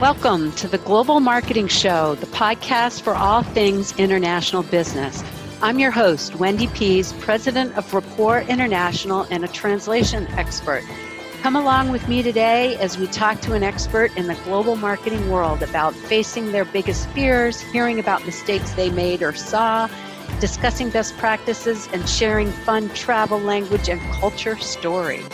[0.00, 5.22] Welcome to the Global Marketing Show, the podcast for all things international business.
[5.60, 10.84] I'm your host, Wendy Pease, president of Rapport International and a translation expert.
[11.42, 15.28] Come along with me today as we talk to an expert in the global marketing
[15.28, 19.86] world about facing their biggest fears, hearing about mistakes they made or saw,
[20.40, 25.28] discussing best practices, and sharing fun travel, language, and culture stories.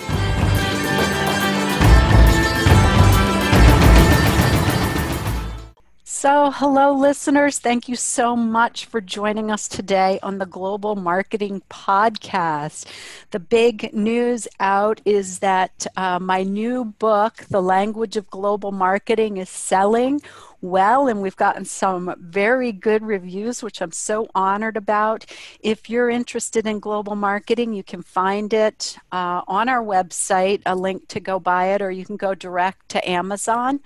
[6.18, 7.58] So, hello, listeners.
[7.58, 12.86] Thank you so much for joining us today on the Global Marketing Podcast.
[13.32, 19.36] The big news out is that uh, my new book, The Language of Global Marketing,
[19.36, 20.22] is selling
[20.62, 25.26] well, and we've gotten some very good reviews, which I'm so honored about.
[25.60, 30.74] If you're interested in global marketing, you can find it uh, on our website, a
[30.74, 33.80] link to go buy it, or you can go direct to Amazon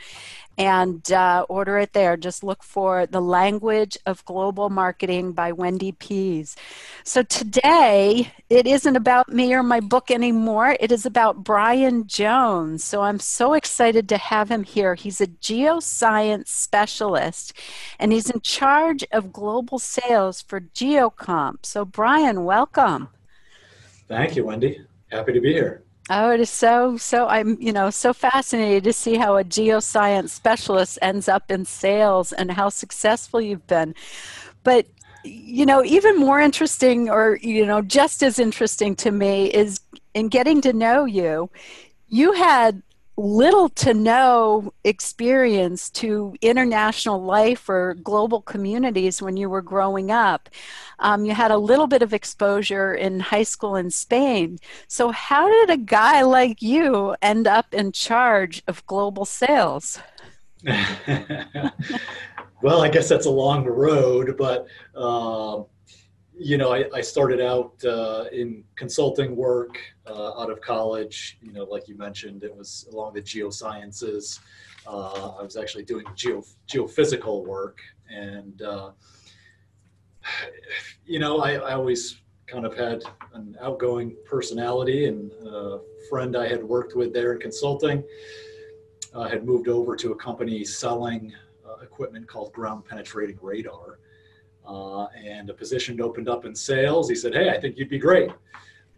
[0.60, 2.18] and uh, order it there.
[2.18, 6.54] Just look for The Language of Global Marketing by Wendy Pease.
[7.02, 10.76] So today, it isn't about me or my book anymore.
[10.78, 12.84] It is about Brian Jones.
[12.84, 14.94] So I'm so excited to have him here.
[14.96, 17.54] He's a geoscience specialist
[17.98, 21.64] and he's in charge of global sales for Geocomp.
[21.64, 23.08] So, Brian, welcome.
[24.08, 24.84] Thank you, Wendy.
[25.10, 25.84] Happy to be here.
[26.12, 27.28] Oh, it is so so.
[27.28, 32.32] I'm you know so fascinated to see how a geoscience specialist ends up in sales
[32.32, 33.94] and how successful you've been.
[34.64, 34.86] But
[35.24, 39.80] you know, even more interesting, or you know, just as interesting to me is
[40.14, 41.48] in getting to know you.
[42.08, 42.82] You had
[43.16, 50.48] little to no experience to international life or global communities when you were growing up.
[50.98, 54.58] Um, you had a little bit of exposure in high school in Spain.
[54.88, 60.00] So, how did a guy like you end up in charge of global sales?
[62.62, 64.66] well, I guess that's a long road, but.
[64.94, 65.62] Uh,
[66.42, 71.38] you know, I, I started out uh, in consulting work uh, out of college.
[71.42, 74.40] You know, like you mentioned, it was along the geosciences.
[74.86, 78.92] Uh, I was actually doing geo, geophysical work, and uh,
[81.04, 83.02] you know, I, I, always kind of had
[83.34, 85.04] an outgoing personality.
[85.08, 88.02] And a friend I had worked with there in consulting
[89.12, 91.34] uh, had moved over to a company selling
[91.68, 93.98] uh, equipment called ground penetrating radar
[94.70, 97.08] uh, and a position opened up in sales.
[97.08, 98.30] He said, Hey, I think you'd be great.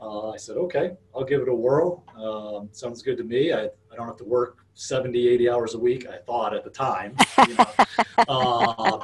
[0.00, 2.04] Uh, I said, Okay, I'll give it a whirl.
[2.16, 3.52] Um, sounds good to me.
[3.52, 6.70] I, I don't have to work 70, 80 hours a week, I thought at the
[6.70, 7.16] time.
[7.48, 7.66] You know?
[8.28, 9.00] uh,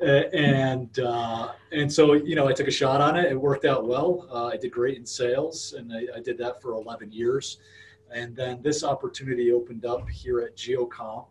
[0.00, 3.32] and uh, and so you know I took a shot on it.
[3.32, 4.28] It worked out well.
[4.30, 7.58] Uh, I did great in sales, and I, I, did that for 11 years.
[8.12, 11.28] And then this opportunity opened up here at Geocomp,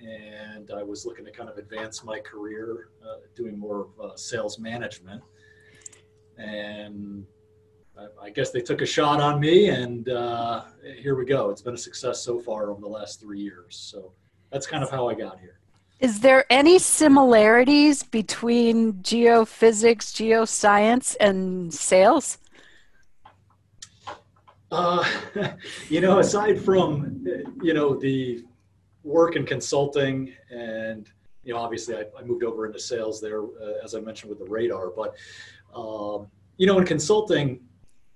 [0.00, 4.58] and I was looking to kind of advance my career uh, doing more uh, sales
[4.58, 5.22] management.
[6.36, 7.24] And
[7.98, 10.64] I, I, guess they took a shot on me, and uh,
[10.98, 11.48] here we go.
[11.50, 13.76] It's been a success so far over the last three years.
[13.76, 14.12] So
[14.50, 15.60] that's kind of how I got here.
[15.98, 22.36] Is there any similarities between geophysics, geoscience, and sales?
[24.70, 25.08] Uh,
[25.88, 27.24] you know, aside from
[27.62, 28.44] you know the
[29.06, 31.10] work in consulting and
[31.44, 34.38] you know obviously I, I moved over into sales there uh, as I mentioned with
[34.38, 35.14] the radar but
[35.74, 36.26] um,
[36.58, 37.60] you know in consulting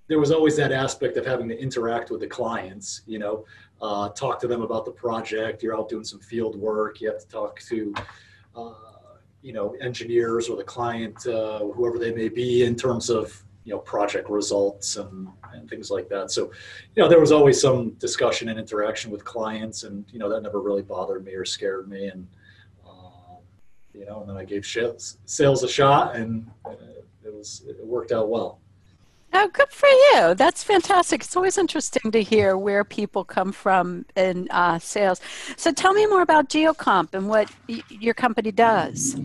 [0.07, 3.45] there was always that aspect of having to interact with the clients you know
[3.81, 5.63] uh, talk to them about the project.
[5.63, 7.01] You're out doing some field work.
[7.01, 7.93] You have to talk to
[8.55, 8.73] uh,
[9.41, 13.73] you know engineers or the client uh, whoever they may be in terms of you
[13.73, 16.51] know project results and, and things like that so
[16.95, 20.41] you know there was always some discussion and interaction with clients and you know that
[20.41, 22.27] never really bothered me or scared me and
[22.87, 23.35] uh,
[23.93, 26.71] you know and then i gave sales a shot and uh,
[27.23, 28.59] it was it worked out well
[29.33, 30.35] Oh, good for you.
[30.35, 31.21] That's fantastic.
[31.21, 35.21] It's always interesting to hear where people come from in uh, sales.
[35.55, 39.15] So tell me more about Geocomp and what y- your company does.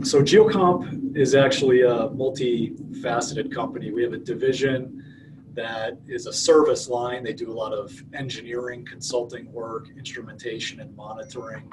[0.00, 3.92] So Geocomp is actually a multifaceted company.
[3.92, 5.04] We have a division
[5.52, 7.22] that is a service line.
[7.22, 11.70] They do a lot of engineering, consulting work, instrumentation and monitoring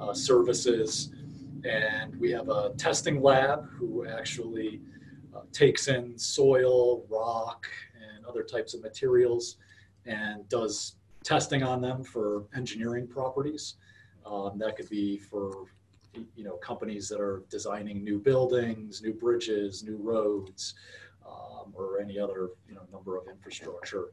[0.00, 1.10] uh, services.
[1.64, 4.80] And we have a testing lab who actually
[5.36, 9.58] uh, takes in soil, rock, and other types of materials
[10.06, 13.74] and does testing on them for engineering properties.
[14.24, 15.66] Um, that could be for
[16.34, 20.74] you know companies that are designing new buildings, new bridges, new roads,
[21.26, 24.06] um, or any other you know number of infrastructure.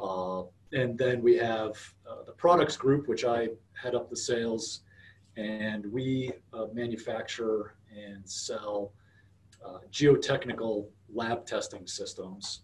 [0.00, 0.42] Uh,
[0.72, 1.76] and then we have
[2.08, 4.82] uh, the products group, which I head up the sales,
[5.36, 8.92] and we uh, manufacture and sell
[9.64, 12.62] uh, geotechnical lab testing systems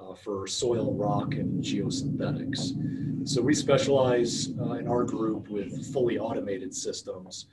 [0.00, 3.28] uh, for soil, rock, and geosynthetics.
[3.28, 7.46] So we specialize uh, in our group with fully automated systems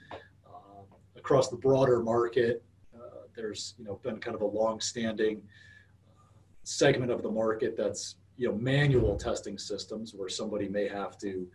[1.25, 2.63] across the broader market.
[2.95, 5.42] Uh, there's you know been kind of a long-standing
[6.62, 11.48] segment of the market that's you know manual testing systems where somebody may have to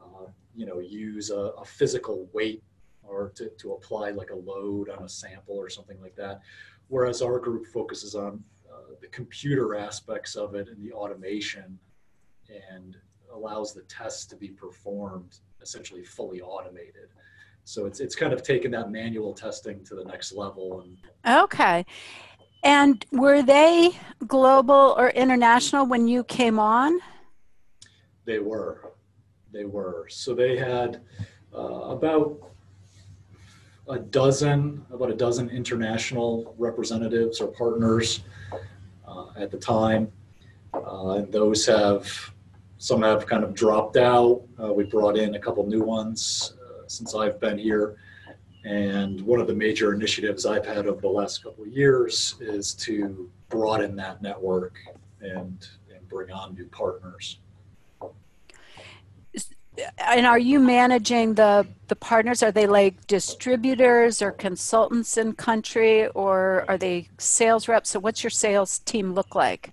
[0.00, 2.62] uh, you know use a, a, physical weight
[3.02, 6.40] or to, to apply like a load on a sample or something like that
[6.86, 8.42] whereas our group focuses on
[8.72, 11.76] uh, the computer aspects of it and the automation
[12.72, 12.96] and
[13.34, 17.08] allows the tests to be performed essentially fully automated
[17.68, 20.96] so it's it's kind of taken that manual testing to the next level and
[21.44, 21.84] okay
[22.62, 23.92] and were they
[24.26, 26.98] global or international when you came on?
[28.24, 28.92] They were.
[29.52, 30.06] They were.
[30.10, 31.00] So they had
[31.54, 32.38] uh, about
[33.88, 38.20] a dozen, about a dozen international representatives or partners
[39.06, 40.12] uh, at the time.
[40.74, 42.06] Uh, and those have,
[42.76, 44.42] some have kind of dropped out.
[44.62, 46.54] Uh, we brought in a couple new ones
[46.90, 47.96] since I've been here.
[48.64, 52.74] And one of the major initiatives I've had over the last couple of years is
[52.74, 54.78] to broaden that network
[55.20, 57.38] and, and bring on new partners.
[59.98, 62.42] And are you managing the, the partners?
[62.42, 67.90] Are they like distributors or consultants in country or are they sales reps?
[67.90, 69.72] So what's your sales team look like?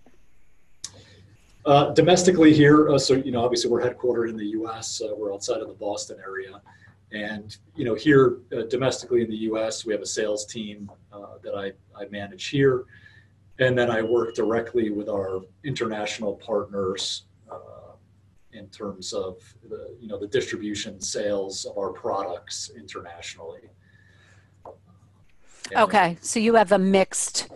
[1.65, 5.01] Uh, domestically here, uh, so you know, obviously we're headquartered in the U.S.
[5.01, 6.61] Uh, we're outside of the Boston area,
[7.15, 11.37] and you know, here uh, domestically in the U.S., we have a sales team uh,
[11.43, 12.85] that I, I manage here,
[13.59, 17.93] and then I work directly with our international partners uh,
[18.51, 19.37] in terms of
[19.69, 23.69] the you know the distribution sales of our products internationally.
[25.71, 27.47] And okay, so you have a mixed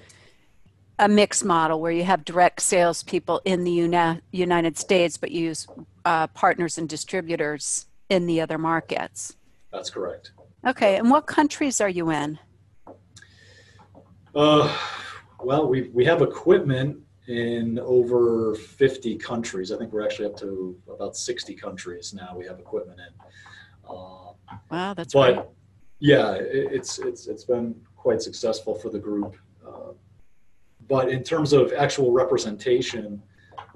[1.00, 5.46] a mixed model where you have direct salespeople in the Uni- United States, but you
[5.46, 5.68] use
[6.04, 9.36] uh, partners and distributors in the other markets.
[9.72, 10.32] That's correct.
[10.66, 12.40] Okay, and what countries are you in?
[14.36, 14.76] Uh,
[15.42, 19.72] well, we we have equipment in over 50 countries.
[19.72, 22.36] I think we're actually up to about 60 countries now.
[22.36, 23.14] We have equipment in.
[23.88, 24.34] Uh,
[24.72, 25.46] wow, that's but great.
[26.00, 29.36] yeah, it, it's it's it's been quite successful for the group.
[29.66, 29.94] Uh,
[30.88, 33.22] but in terms of actual representation,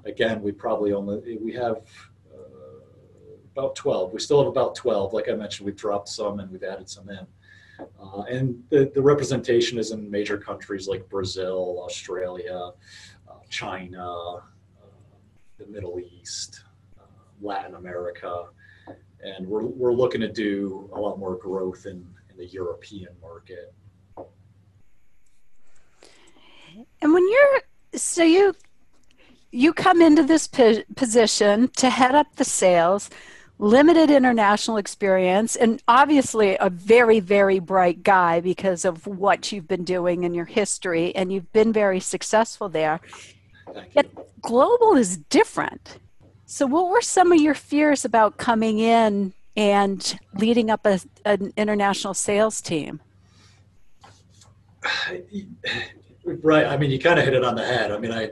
[0.04, 1.82] again, we probably only we have
[3.56, 4.12] about 12.
[4.12, 5.12] We still have about 12.
[5.12, 7.26] Like I mentioned, we've dropped some and we've added some in.
[8.00, 12.70] Uh, and the, the representation is in major countries like Brazil, Australia,
[13.28, 14.40] uh, China, uh,
[15.58, 16.64] the Middle East,
[16.98, 17.04] uh,
[17.40, 18.46] Latin America.
[19.24, 23.72] And we're, we're looking to do a lot more growth in, in the European market.
[27.00, 27.62] And when you're,
[27.94, 28.54] so you,
[29.52, 33.10] you come into this position to head up the sales
[33.58, 39.84] limited international experience, and obviously a very, very bright guy because of what you've been
[39.84, 43.00] doing in your history, and you've been very successful there.
[43.92, 44.06] Yet
[44.42, 45.98] global is different.
[46.46, 51.52] So, what were some of your fears about coming in and leading up a, an
[51.56, 53.00] international sales team?
[56.42, 56.64] Right.
[56.64, 57.92] I mean, you kind of hit it on the head.
[57.92, 58.30] I mean, I,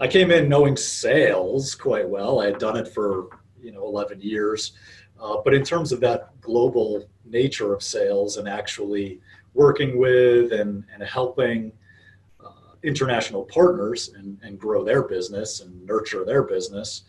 [0.00, 2.40] I came in knowing sales quite well.
[2.40, 3.28] I had done it for
[3.64, 4.72] you know 11 years.
[5.20, 9.20] Uh, but in terms of that global nature of sales and actually
[9.54, 11.72] working with and, and helping
[12.44, 17.04] uh, international partners and, and grow their business and nurture their business,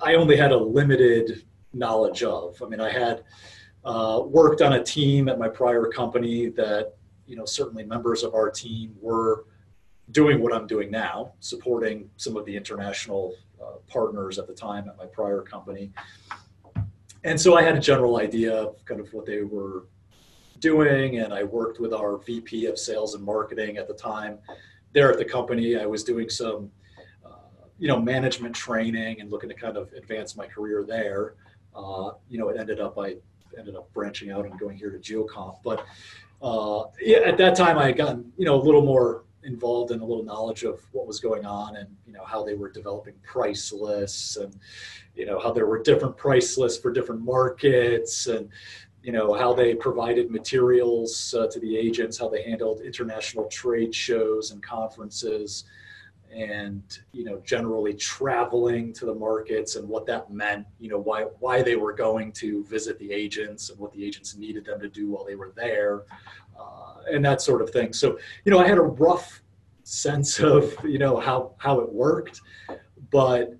[0.00, 2.60] I only had a limited knowledge of.
[2.62, 3.24] I mean, I had
[3.84, 6.94] uh, worked on a team at my prior company that,
[7.26, 9.46] you know, certainly members of our team were
[10.10, 13.34] doing what I'm doing now, supporting some of the international
[13.88, 15.90] partners at the time at my prior company.
[17.24, 19.84] And so I had a general idea of kind of what they were
[20.58, 24.38] doing, and I worked with our VP of sales and marketing at the time
[24.92, 25.76] there at the company.
[25.76, 26.70] I was doing some,
[27.24, 31.34] uh, you know, management training and looking to kind of advance my career there.
[31.74, 33.16] Uh, you know, it ended up I
[33.58, 35.84] ended up branching out and going here to Geocomp, but
[36.42, 40.00] uh, yeah, at that time I had gotten you know a little more involved in
[40.00, 43.14] a little knowledge of what was going on and you know how they were developing
[43.22, 44.56] price lists and
[45.14, 48.48] you know how there were different price lists for different markets and
[49.02, 53.94] you know how they provided materials uh, to the agents how they handled international trade
[53.94, 55.64] shows and conferences
[56.34, 61.22] and you know generally traveling to the markets and what that meant you know why
[61.40, 64.88] why they were going to visit the agents and what the agents needed them to
[64.88, 66.04] do while they were there
[66.58, 67.92] uh, and that sort of thing.
[67.92, 69.42] So you know i had a rough
[69.84, 72.40] sense of you know how how it worked
[73.10, 73.54] but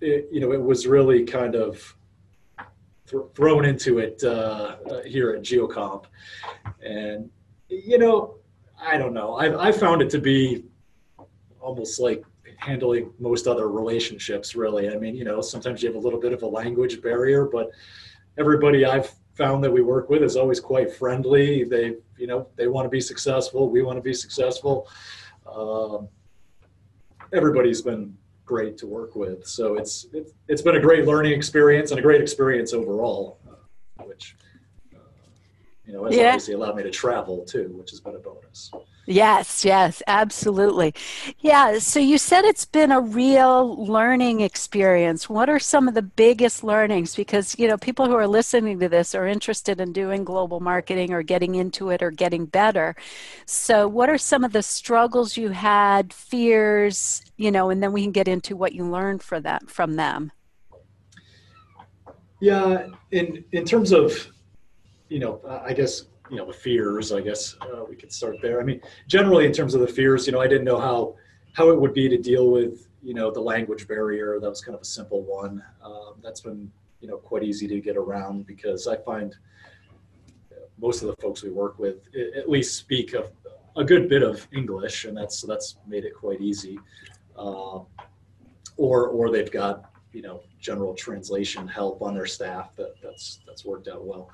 [0.00, 1.94] it, you know it was really kind of
[3.06, 6.04] th- thrown into it uh, uh, here at geocomp.
[6.82, 7.30] And
[7.68, 8.36] you know
[8.80, 9.34] i don't know.
[9.34, 10.64] I, I found it to be
[11.68, 12.22] almost like
[12.56, 14.84] handling most other relationships really.
[14.94, 17.66] I mean you know sometimes you have a little bit of a language barrier but
[18.42, 21.62] everybody i've found that we work with is always quite friendly.
[21.62, 24.88] They you know they want to be successful we want to be successful.
[25.50, 26.08] Um,
[27.32, 29.46] everybody's been great to work with.
[29.46, 34.04] So it's, it's it's been a great learning experience and a great experience overall uh,
[34.04, 34.36] which
[34.94, 34.98] uh,
[35.86, 36.28] you know has yeah.
[36.28, 38.72] obviously allowed me to travel too which has been a bonus
[39.10, 40.92] Yes, yes, absolutely.
[41.38, 45.30] Yeah, so you said it's been a real learning experience.
[45.30, 47.16] What are some of the biggest learnings?
[47.16, 51.14] Because, you know, people who are listening to this are interested in doing global marketing
[51.14, 52.94] or getting into it or getting better.
[53.46, 58.02] So, what are some of the struggles you had, fears, you know, and then we
[58.02, 60.32] can get into what you learned for that from them.
[62.42, 64.30] Yeah, in in terms of,
[65.08, 68.60] you know, I guess you know the fears i guess uh, we could start there.
[68.60, 71.14] I mean generally in terms of the fears you know i didn't know how
[71.54, 74.38] how it would be to deal with you know the language barrier.
[74.40, 75.62] That was kind of a simple one.
[75.82, 76.70] Um, that's been
[77.00, 79.36] you know quite easy to get around because i find
[80.80, 81.96] most of the folks we work with
[82.36, 83.30] at least speak a,
[83.76, 86.78] a good bit of english and that's that's made it quite easy.
[87.36, 87.80] Uh,
[88.76, 93.64] or or they've got you know general translation help on their staff that that's that's
[93.64, 94.30] worked out well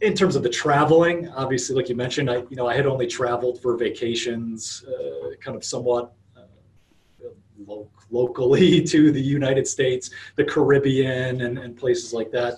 [0.00, 3.06] in terms of the traveling, obviously, like you mentioned, I you know I had only
[3.06, 7.30] traveled for vacations, uh, kind of somewhat uh,
[7.66, 12.54] lo- locally to the United States, the Caribbean, and, and places like that.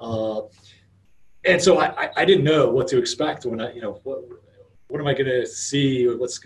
[0.00, 0.42] Uh,
[1.44, 4.22] and so I, I didn't know what to expect when I you know what
[4.88, 6.06] what am I going to see?
[6.06, 6.38] What's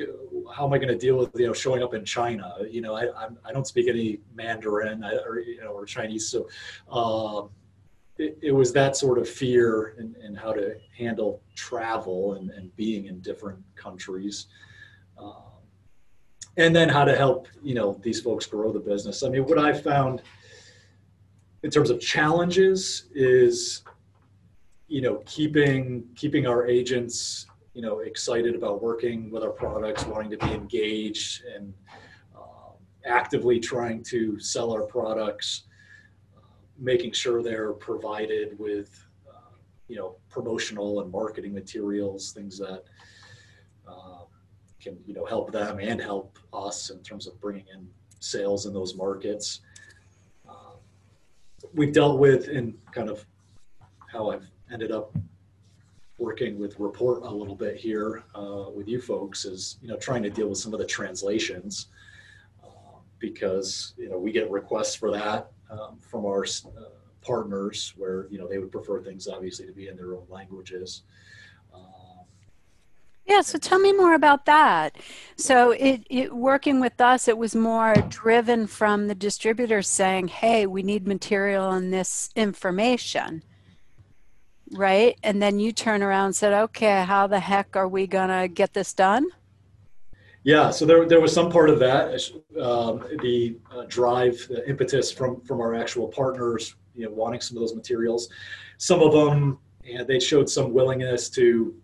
[0.54, 2.54] how am I going to deal with you know showing up in China?
[2.68, 6.28] You know I I'm, I do not speak any Mandarin or you know or Chinese,
[6.28, 6.49] so.
[8.18, 12.75] It, it, was that sort of fear and, and how to handle travel and, and
[12.75, 14.46] being in different countries.
[15.18, 15.42] Um,
[16.56, 19.23] and then how to help, you know, these folks grow the business.
[19.23, 20.23] I mean, what I found
[21.62, 23.82] in terms of challenges is,
[24.88, 30.30] you know, keeping, keeping our agents, you know, excited about working with our products, wanting
[30.30, 31.75] to be engaged and
[32.35, 35.64] um, actively trying to sell our products
[36.78, 39.56] making sure they're provided with uh,
[39.88, 42.85] you know promotional and marketing materials things that
[43.88, 44.25] uh,
[44.80, 47.88] can you know help them and help us in terms of bringing in
[48.21, 49.61] sales in those markets.
[50.49, 50.76] Uh,
[51.75, 53.25] we've dealt with in kind of
[54.06, 55.14] how i've ended up
[56.18, 60.23] working with Rapport a little bit here uh, with you folks is you know trying
[60.23, 61.88] to deal with some of the translations
[62.64, 66.82] uh, because you know we get requests for that um, from our uh,
[67.23, 71.02] partners where you know they would prefer things obviously to be in their own languages.
[71.75, 71.80] Um,
[73.26, 74.96] yeah, so tell me more about that.
[75.37, 80.66] So, it, it, working with us, it was more driven from the distributors saying, "Hey,
[80.66, 83.42] we need material on this information."
[84.73, 85.16] Right?
[85.23, 88.49] And then you turn around and said, "Okay, how the heck are we going to
[88.49, 89.26] get this done?"
[90.46, 92.22] Yeah, so there, there was some part of that,
[92.62, 97.56] um, the uh, drive, the impetus from from our actual partners, you know, wanting some
[97.56, 98.28] of those materials.
[98.78, 101.74] Some of them, yeah, they showed some willingness to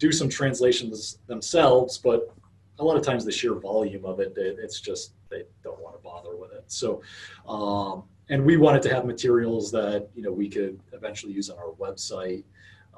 [0.00, 2.34] do some translations themselves, but
[2.80, 5.94] a lot of times the sheer volume of it, it it's just they don't want
[5.94, 6.64] to bother with it.
[6.66, 7.00] So,
[7.46, 11.58] um, and we wanted to have materials that you know we could eventually use on
[11.58, 12.42] our website,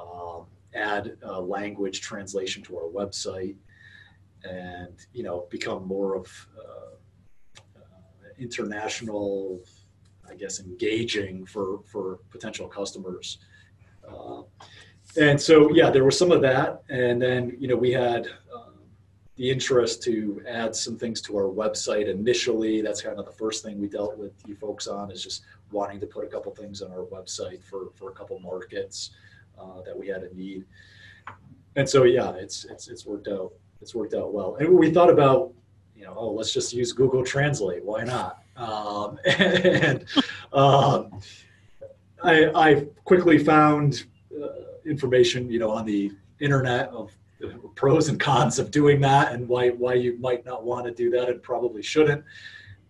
[0.00, 3.56] um, add language translation to our website
[4.44, 9.60] and you know become more of uh, uh, international,
[10.28, 13.38] I guess, engaging for for potential customers.
[14.08, 14.42] Uh,
[15.18, 18.74] and so yeah, there was some of that, and then you know we had um,
[19.36, 22.80] the interest to add some things to our website initially.
[22.80, 25.42] That's kind of the first thing we dealt with you folks on is just
[25.72, 29.10] wanting to put a couple things on our website for for a couple markets
[29.58, 30.64] uh, that we had a need.
[31.76, 34.56] And so yeah, it's it's it's worked out it's worked out well.
[34.56, 35.52] And we thought about,
[35.96, 37.84] you know, oh, let's just use Google Translate.
[37.84, 38.42] Why not?
[38.56, 40.04] Um, and
[40.52, 41.20] um,
[42.22, 44.04] I, I, quickly found
[44.40, 44.48] uh,
[44.84, 49.48] information, you know, on the internet of the pros and cons of doing that and
[49.48, 52.22] why why you might not want to do that and probably shouldn't.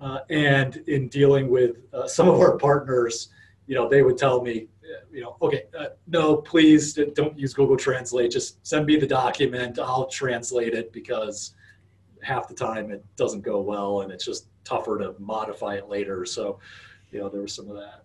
[0.00, 3.28] Uh, and in dealing with uh, some of our partners,
[3.66, 4.66] you know, they would tell me,
[5.12, 8.30] you know, okay, uh, no, please don't use Google Translate.
[8.30, 9.78] Just send me the document.
[9.78, 11.54] I'll translate it because
[12.22, 16.24] half the time it doesn't go well and it's just tougher to modify it later.
[16.24, 16.58] So,
[17.10, 18.04] you know, there was some of that.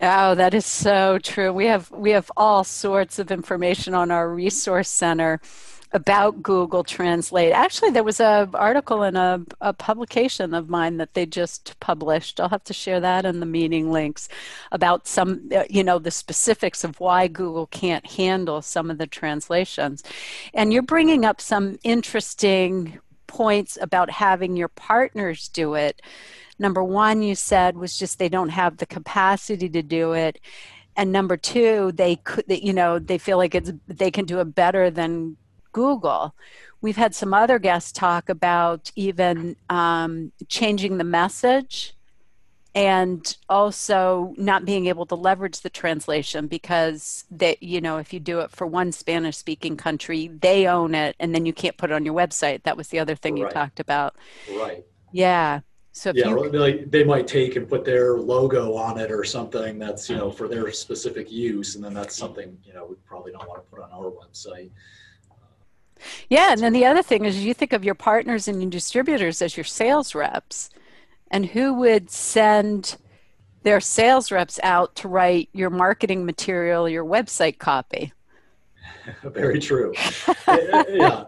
[0.00, 1.52] Oh, that is so true.
[1.52, 5.40] We have we have all sorts of information on our resource center
[5.94, 7.52] about Google Translate.
[7.52, 12.40] Actually, there was an article in a, a publication of mine that they just published.
[12.40, 14.28] I'll have to share that in the meeting links
[14.72, 19.06] about some, uh, you know, the specifics of why Google can't handle some of the
[19.06, 20.02] translations.
[20.52, 22.98] And you're bringing up some interesting
[23.28, 26.02] points about having your partners do it.
[26.58, 30.40] Number one, you said was just they don't have the capacity to do it.
[30.96, 34.54] And number two, they could, you know, they feel like it's they can do it
[34.54, 35.36] better than
[35.74, 36.34] Google.
[36.80, 41.94] We've had some other guests talk about even um, changing the message
[42.74, 48.18] and also not being able to leverage the translation because that you know if you
[48.18, 51.92] do it for one spanish speaking country they own it and then you can't put
[51.92, 53.42] it on your website that was the other thing right.
[53.42, 54.16] you talked about
[54.56, 55.60] right yeah
[55.96, 60.10] so yeah, you, they might take and put their logo on it or something that's
[60.10, 63.46] you know for their specific use, and then that's something you know we probably don't
[63.48, 64.72] want to put on our website.
[66.28, 69.40] Yeah, and then the other thing is you think of your partners and your distributors
[69.40, 70.70] as your sales reps,
[71.30, 72.96] and who would send
[73.62, 78.12] their sales reps out to write your marketing material, your website copy?
[79.24, 79.92] Very true.
[79.96, 81.24] Eh, eh, eh, yeah.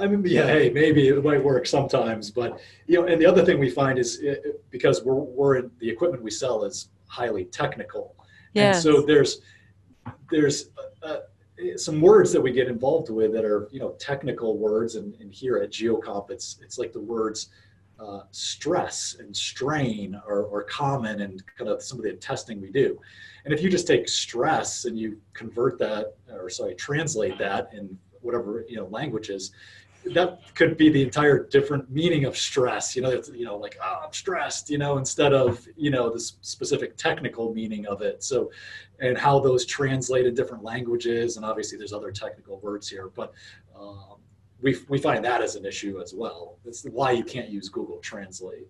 [0.00, 3.44] I mean, yeah, hey, maybe it might work sometimes, but you know, and the other
[3.44, 7.46] thing we find is it, because we're we're in, the equipment we sell is highly
[7.46, 8.14] technical,
[8.54, 8.74] yeah.
[8.74, 9.40] And so there's
[10.30, 10.70] there's
[11.02, 11.16] uh,
[11.76, 15.32] some words that we get involved with that are you know technical words, and, and
[15.32, 17.48] here at GeoComp, it's it's like the words
[18.00, 22.70] uh, stress and strain are, are common and kind of some of the testing we
[22.70, 22.98] do.
[23.44, 27.96] And if you just take stress and you convert that, or sorry, translate that in
[28.20, 29.52] whatever you know languages
[30.06, 33.76] that could be the entire different meaning of stress you know it's you know like
[33.82, 38.22] oh i'm stressed you know instead of you know the specific technical meaning of it.
[38.22, 38.50] So
[39.00, 43.32] and how those translate in different languages and obviously there's other technical words here but
[43.78, 44.16] um,
[44.60, 46.58] we, we find that as an issue as well.
[46.64, 48.68] It's why you can't use google translate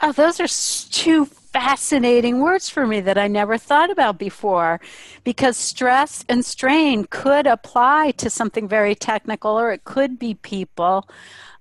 [0.00, 0.46] Oh, those are
[0.92, 4.80] two fascinating words for me that I never thought about before
[5.24, 11.08] because stress and strain could apply to something very technical or it could be people.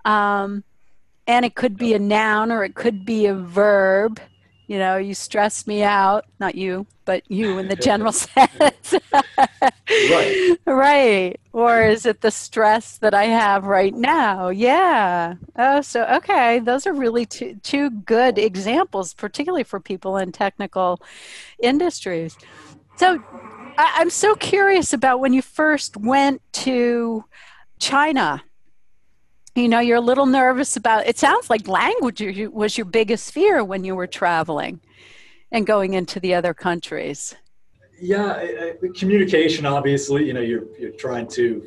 [0.06, 0.64] Um,
[1.28, 4.20] and it could be a noun or it could be a verb
[4.68, 8.94] you know, you stress me out, not you, but you in the general sense.
[10.10, 10.58] right.
[10.66, 11.40] Right.
[11.54, 14.50] Or is it the stress that I have right now?
[14.50, 15.36] Yeah.
[15.56, 21.02] Oh, so okay, those are really two two good examples, particularly for people in technical
[21.64, 22.38] industries.
[22.98, 23.20] So
[23.78, 27.24] I, I'm so curious about when you first went to
[27.80, 28.44] China
[29.58, 33.64] you know you're a little nervous about it sounds like language was your biggest fear
[33.64, 34.80] when you were traveling
[35.52, 37.36] and going into the other countries.
[38.00, 41.66] Yeah communication obviously you know you're you're trying to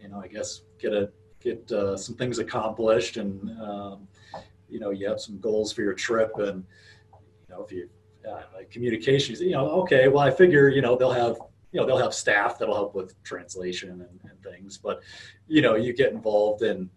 [0.00, 4.06] you know i guess get a get uh, some things accomplished and um,
[4.68, 6.64] you know you have some goals for your trip and
[7.12, 7.88] you know if you
[8.30, 11.36] uh, communications you know okay well i figure you know they'll have
[11.74, 15.02] you know they'll have staff that'll help with translation and, and things but
[15.48, 16.88] you know you get involved in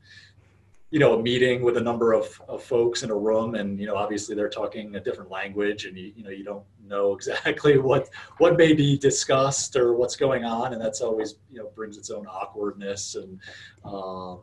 [0.91, 3.87] you know a meeting with a number of, of folks in a room and you
[3.87, 7.79] know obviously they're talking a different language and you, you know you don't know exactly
[7.79, 11.97] what what may be discussed or what's going on and that's always you know brings
[11.97, 13.39] its own awkwardness and
[13.83, 14.41] um,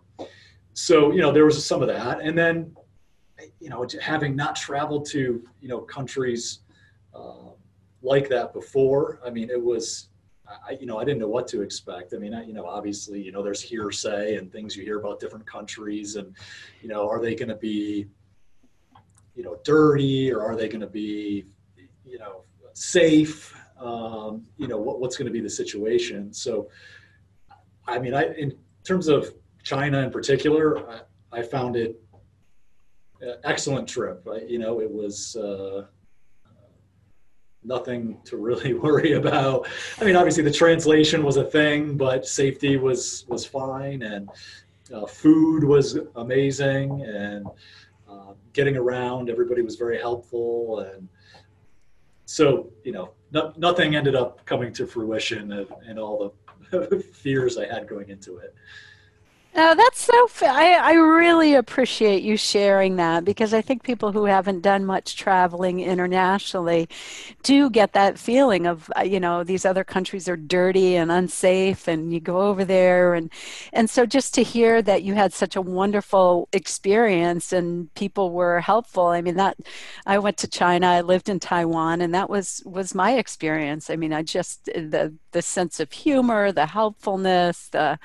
[0.73, 2.21] so you know there was some of that.
[2.21, 2.75] And then
[3.61, 6.61] you know having not traveled to you know countries
[7.15, 7.51] uh,
[8.03, 10.09] like that before i mean it was
[10.47, 12.13] I, you know, I didn't know what to expect.
[12.15, 15.21] I mean, I, you know, obviously, you know, there's hearsay and things you hear about
[15.21, 16.35] different countries, and
[16.83, 18.07] you know, are they going to be,
[19.35, 21.47] you know, dirty or are they going to be,
[22.05, 22.43] you know,
[22.75, 23.57] safe?
[23.81, 26.33] Um, you know, what, what's going to be the situation?
[26.33, 26.69] So,
[27.87, 28.55] I mean, I in
[28.85, 30.79] terms of China in particular,
[31.33, 32.01] I, I found it
[33.45, 34.27] excellent trip.
[34.31, 35.37] I, you know, it was.
[35.37, 35.87] Uh,
[37.65, 39.67] nothing to really worry about.
[40.01, 44.31] I mean, obviously the translation was a thing, but safety was was fine, and
[44.93, 47.47] uh, food was amazing, and
[48.09, 51.09] uh, getting around, everybody was very helpful, and
[52.27, 56.35] so you know, no, nothing ended up coming to fruition, and, and all
[56.71, 58.55] the fears I had going into it.
[59.57, 60.29] Oh, that's so.
[60.49, 65.15] I I really appreciate you sharing that because I think people who haven't done much
[65.17, 66.89] traveling internationally
[67.45, 71.87] do get that feeling of uh, you know these other countries are dirty and unsafe,
[71.87, 73.31] and you go over there and
[73.73, 78.61] and so just to hear that you had such a wonderful experience and people were
[78.61, 79.07] helpful.
[79.07, 79.57] I mean that
[80.05, 83.89] I went to China, I lived in Taiwan, and that was was my experience.
[83.91, 87.99] I mean, I just the the sense of humor, the helpfulness, the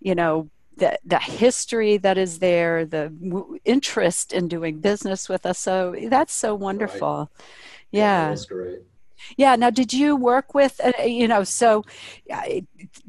[0.00, 3.12] you know the, the history that is there, the
[3.64, 5.58] interest in doing business with us.
[5.58, 7.18] So that's so wonderful.
[7.18, 7.46] Right.
[7.90, 8.00] Yeah.
[8.00, 8.28] yeah.
[8.30, 8.80] That's great.
[9.36, 9.56] Yeah.
[9.56, 11.84] Now, did you work with, uh, you know, so
[12.32, 12.60] uh,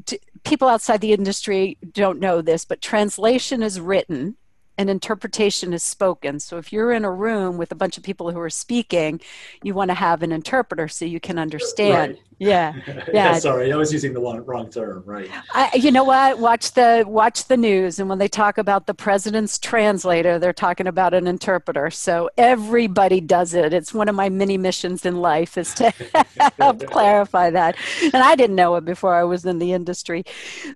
[0.06, 4.36] t- people outside the industry don't know this, but translation is written
[4.82, 6.40] an interpretation is spoken.
[6.40, 9.22] So if you're in a room with a bunch of people who are speaking,
[9.64, 12.14] you want to have an interpreter so you can understand.
[12.14, 12.24] Right.
[12.42, 12.74] Yeah.
[12.88, 13.04] yeah.
[13.14, 13.38] yeah.
[13.38, 15.04] Sorry, I was using the wrong, wrong term.
[15.06, 15.30] Right.
[15.54, 16.40] I, you know what?
[16.40, 20.88] Watch the watch the news, and when they talk about the president's translator, they're talking
[20.88, 21.92] about an interpreter.
[21.92, 23.74] So everybody does it.
[23.74, 25.94] It's one of my mini missions in life is to
[26.58, 27.76] help clarify that.
[28.02, 30.26] And I didn't know it before I was in the industry.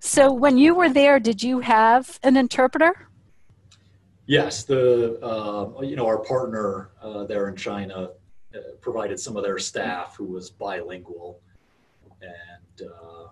[0.00, 3.05] So when you were there, did you have an interpreter?
[4.26, 8.10] Yes, the uh, you know our partner uh, there in China
[8.54, 11.40] uh, provided some of their staff who was bilingual,
[12.20, 13.28] and uh,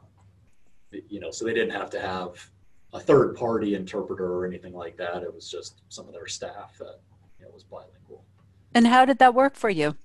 [1.08, 2.48] you know so they didn't have to have
[2.92, 5.24] a third party interpreter or anything like that.
[5.24, 7.00] It was just some of their staff that
[7.40, 8.24] you know, was bilingual.
[8.72, 9.96] And how did that work for you?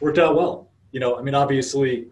[0.00, 0.70] Worked out well.
[0.90, 2.08] You know, I mean, obviously,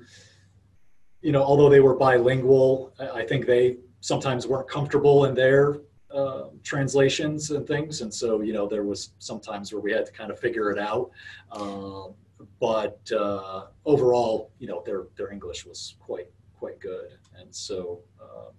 [1.20, 5.76] you know, although they were bilingual, I think they sometimes weren't comfortable in their
[6.14, 10.12] uh, translations and things, and so you know there was sometimes where we had to
[10.12, 11.10] kind of figure it out.
[11.52, 12.14] Um,
[12.58, 18.50] but uh, overall, you know their their English was quite quite good, and so uh,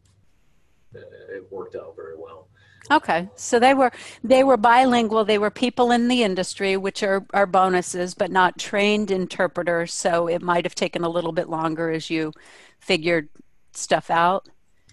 [0.94, 2.48] it worked out very well.
[2.90, 3.92] Okay, so they were
[4.24, 5.24] they were bilingual.
[5.24, 9.94] They were people in the industry, which are are bonuses, but not trained interpreters.
[9.94, 12.34] So it might have taken a little bit longer as you
[12.80, 13.30] figured
[13.74, 14.50] stuff out.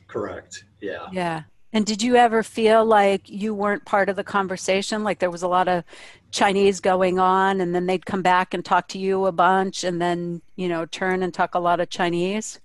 [0.07, 0.65] Correct.
[0.81, 1.07] Yeah.
[1.13, 1.43] Yeah.
[1.73, 5.05] And did you ever feel like you weren't part of the conversation?
[5.05, 5.85] Like there was a lot of
[6.31, 10.01] Chinese going on, and then they'd come back and talk to you a bunch, and
[10.01, 12.61] then you know turn and talk a lot of Chinese.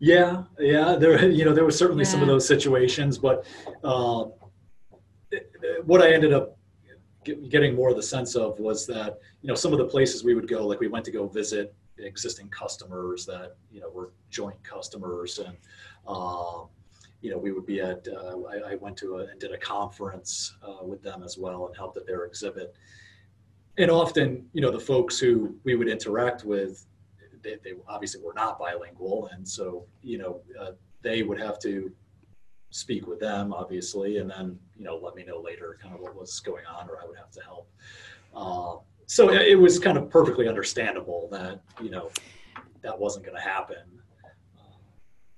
[0.00, 0.96] Yeah, yeah.
[0.96, 2.10] There, you know, there was certainly yeah.
[2.10, 3.44] some of those situations, but
[3.84, 4.32] um,
[5.84, 6.56] what I ended up
[7.24, 10.34] getting more of the sense of was that you know some of the places we
[10.34, 14.62] would go, like we went to go visit existing customers that you know were joint
[14.62, 15.56] customers, and
[16.06, 16.68] um,
[17.20, 19.58] you know, we would be at, uh, I, I, went to a, and did a
[19.58, 22.74] conference uh, with them as well and helped at their exhibit.
[23.76, 26.86] And often, you know, the folks who we would interact with,
[27.42, 29.28] they, they obviously were not bilingual.
[29.32, 31.92] And so, you know, uh, they would have to
[32.70, 36.14] speak with them, obviously, and then, you know, let me know later kind of what
[36.14, 37.70] was going on or I would have to help.
[38.34, 38.76] Uh,
[39.06, 42.10] so it was kind of perfectly understandable that, you know,
[42.82, 43.97] that wasn't going to happen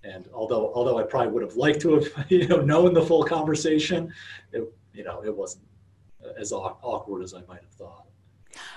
[0.04, 3.24] and although although I probably would have liked to have you know known the full
[3.24, 4.12] conversation,
[4.52, 5.64] it you know it wasn't
[6.38, 8.06] as awkward as I might have thought.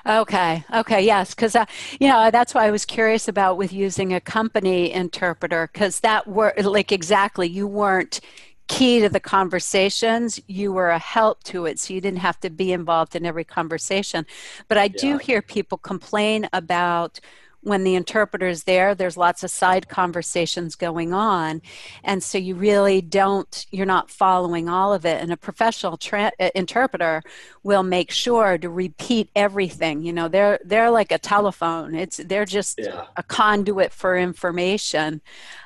[0.05, 0.63] Okay.
[0.73, 1.01] Okay.
[1.01, 1.65] Yes, because uh,
[1.99, 6.27] you know that's why I was curious about with using a company interpreter because that
[6.27, 8.19] were like exactly you weren't
[8.67, 12.49] key to the conversations you were a help to it so you didn't have to
[12.49, 14.25] be involved in every conversation
[14.69, 17.19] but i do hear people complain about
[17.63, 21.61] when the interpreter is there, there's lots of side conversations going on.
[22.03, 25.21] And so you really don't, you're not following all of it.
[25.21, 27.23] And a professional tra- uh, interpreter
[27.63, 30.03] will make sure to repeat everything.
[30.03, 31.95] You know, they're, they're like a telephone.
[31.95, 33.05] It's, they're just yeah.
[33.15, 35.21] a conduit for information.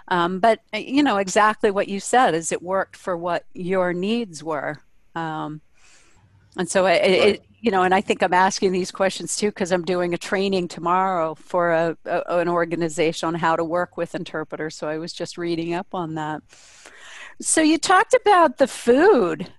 [0.07, 3.91] Um, but, uh, you know, exactly what you said is it worked for what your
[3.91, 4.81] needs were.
[5.15, 5.61] Um,
[6.55, 7.01] and so it, right.
[7.01, 10.17] it, you know, and I think I'm asking these questions too because I'm doing a
[10.17, 14.75] training tomorrow for a, a, an organization on how to work with interpreters.
[14.75, 16.43] So I was just reading up on that.
[17.41, 19.51] So you talked about the food.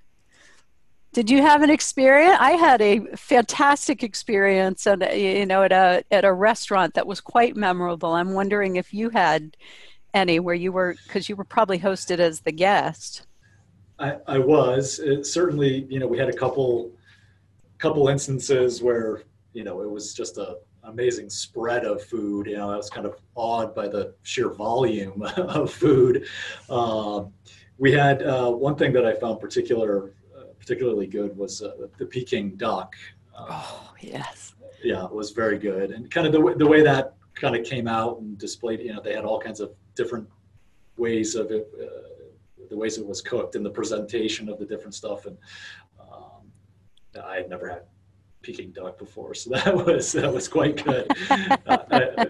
[1.12, 2.36] Did you have an experience?
[2.38, 7.20] I had a fantastic experience, and you know, at a at a restaurant that was
[7.20, 8.12] quite memorable.
[8.12, 9.56] I'm wondering if you had
[10.12, 13.26] any where you were because you were probably hosted as the guest.
[13.98, 15.86] I, I was it, certainly.
[15.88, 16.92] You know, we had a couple
[17.78, 22.46] couple instances where you know it was just a amazing spread of food.
[22.46, 26.26] You know, I was kind of awed by the sheer volume of food.
[26.68, 27.32] Um,
[27.78, 32.06] we had uh, one thing that I found particular uh, particularly good was uh, the
[32.06, 32.94] Peking duck.
[33.36, 34.54] oh yes.
[34.82, 35.90] yeah, it was very good.
[35.90, 39.00] And kind of the, the way that kind of came out and displayed, you know,
[39.00, 40.28] they had all kinds of different
[40.96, 44.94] ways of it, uh, the ways it was cooked and the presentation of the different
[44.94, 45.26] stuff.
[45.26, 45.38] And um,
[47.16, 47.82] I had never had
[48.42, 51.06] Peking duck before, so that was that was quite good.
[51.30, 51.56] uh,
[51.90, 52.26] I,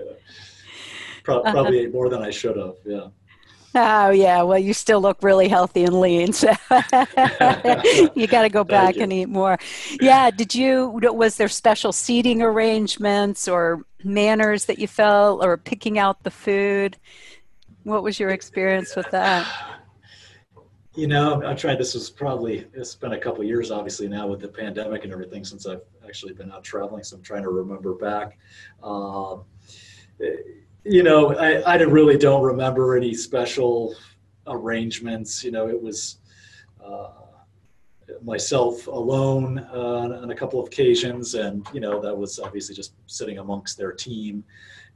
[1.22, 2.76] pro- probably ate more than I should have.
[2.84, 3.08] Yeah.
[3.74, 6.48] Oh yeah, well you still look really healthy and lean, so
[8.14, 9.58] you got to go back and eat more.
[10.00, 10.88] Yeah, did you?
[10.88, 16.96] Was there special seating arrangements or manners that you felt, or picking out the food?
[17.82, 19.46] What was your experience with that?
[20.98, 21.78] You know, I tried.
[21.78, 25.44] This was probably it's been a couple years, obviously now with the pandemic and everything,
[25.44, 27.04] since I've actually been out traveling.
[27.04, 28.36] So I'm trying to remember back.
[28.82, 29.44] Um,
[30.82, 33.94] you know, I, I really don't remember any special
[34.48, 35.44] arrangements.
[35.44, 36.18] You know, it was
[36.84, 37.10] uh,
[38.22, 42.94] myself alone uh, on a couple of occasions, and you know that was obviously just
[43.06, 44.44] sitting amongst their team.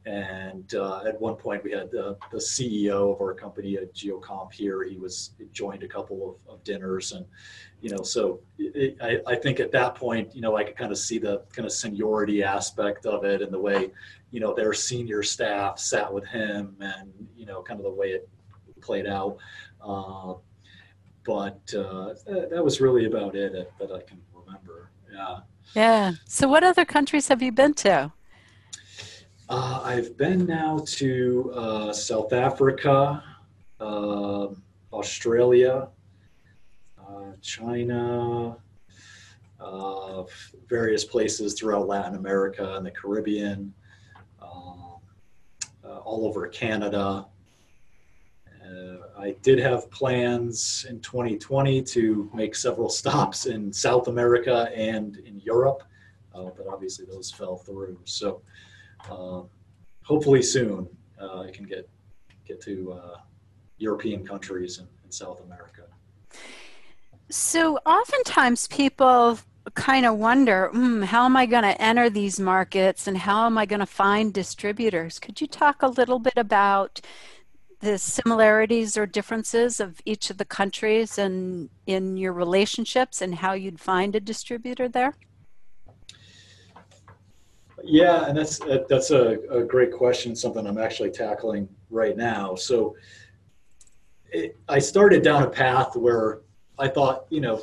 [0.05, 4.53] And uh, at one point, we had the, the CEO of our company at Geocomp
[4.53, 4.83] here.
[4.83, 7.25] He was he joined a couple of, of dinners, and
[7.81, 10.91] you know, so it, I, I think at that point, you know, I could kind
[10.91, 13.91] of see the kind of seniority aspect of it and the way,
[14.33, 18.09] you know, their senior staff sat with him, and you know, kind of the way
[18.09, 18.29] it
[18.81, 19.39] played out.
[21.29, 22.15] Uh, but uh,
[22.51, 24.91] that was really about it that I can remember.
[25.13, 25.39] Yeah.
[25.75, 26.13] Yeah.
[26.27, 28.13] So, what other countries have you been to?
[29.49, 33.23] Uh, I've been now to uh, South Africa,
[33.81, 34.49] uh,
[34.93, 35.89] Australia,
[36.99, 38.57] uh, China,
[39.61, 40.25] uh,
[40.69, 43.75] various places throughout Latin America and the Caribbean,
[44.41, 44.97] um,
[45.85, 47.27] uh, all over Canada.
[49.23, 55.41] I did have plans in 2020 to make several stops in South America and in
[55.41, 55.85] Europe,
[56.33, 57.99] but obviously those fell through.
[58.05, 58.43] So
[59.09, 59.43] uh,
[60.03, 60.89] hopefully soon
[61.21, 61.89] uh, I can get
[62.45, 63.17] get to uh,
[63.79, 65.83] European countries and, and South America.
[67.31, 69.39] So oftentimes people
[69.75, 73.57] kind of wonder, mm, how am I going to enter these markets and how am
[73.57, 75.21] I going to find distributors?
[75.21, 77.01] Could you talk a little bit about
[77.83, 83.53] the similarities or differences of each of the countries and in your relationships and how
[83.53, 85.15] you'd find a distributor there?
[87.83, 90.37] Yeah, and that's that's a, a great question.
[90.37, 92.55] Something I'm actually tackling right now.
[92.55, 92.95] So,
[94.31, 96.43] it, I started down a path where
[96.79, 97.61] I thought, you know,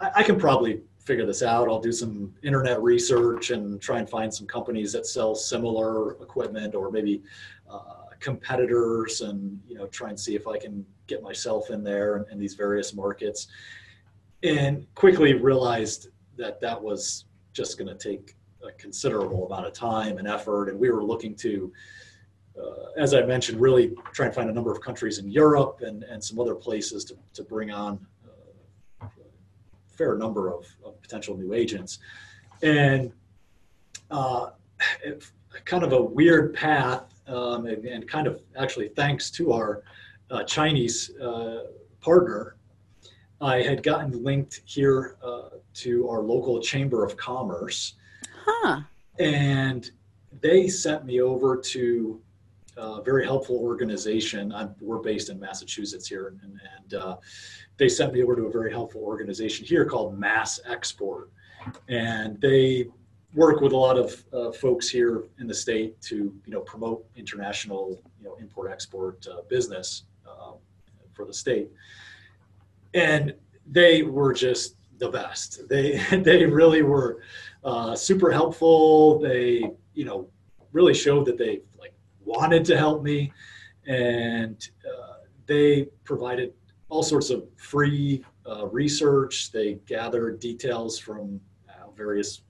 [0.00, 1.68] I, I, can probably figure this out.
[1.68, 6.74] I'll do some internet research and try and find some companies that sell similar equipment
[6.74, 7.22] or maybe
[7.68, 12.16] uh, competitors, and you know, try and see if I can get myself in there
[12.16, 13.48] in, in these various markets.
[14.42, 16.08] And quickly realized
[16.38, 18.34] that that was just going to take
[18.66, 20.70] a considerable amount of time and effort.
[20.70, 21.70] And we were looking to,
[22.58, 26.02] uh, as I mentioned, really try and find a number of countries in Europe and,
[26.04, 28.04] and some other places to, to bring on
[29.02, 29.08] uh, a
[29.86, 31.98] fair number of, of, potential new agents.
[32.62, 33.12] And
[34.10, 34.50] uh,
[35.64, 39.82] kind of a weird path, um, and, and, kind of actually thanks to our
[40.30, 41.64] uh, Chinese uh,
[42.00, 42.56] partner,
[43.40, 47.94] I had gotten linked here uh, to our local chamber of commerce
[48.44, 48.80] Huh.
[49.18, 49.90] And
[50.40, 52.20] they sent me over to
[52.76, 54.52] a very helpful organization.
[54.52, 57.16] I'm, we're based in Massachusetts here, and, and uh,
[57.76, 61.30] they sent me over to a very helpful organization here called Mass Export.
[61.88, 62.88] And they
[63.34, 67.04] work with a lot of uh, folks here in the state to you know promote
[67.16, 70.52] international you know import export uh, business uh,
[71.12, 71.68] for the state
[72.94, 73.34] and
[73.66, 77.20] they were just the best they they really were
[77.64, 79.18] uh, super helpful.
[79.18, 80.28] They, you know,
[80.72, 81.94] really showed that they like
[82.24, 83.32] wanted to help me,
[83.86, 85.14] and uh,
[85.46, 86.52] they provided
[86.88, 89.50] all sorts of free uh, research.
[89.50, 92.42] They gathered details from uh, various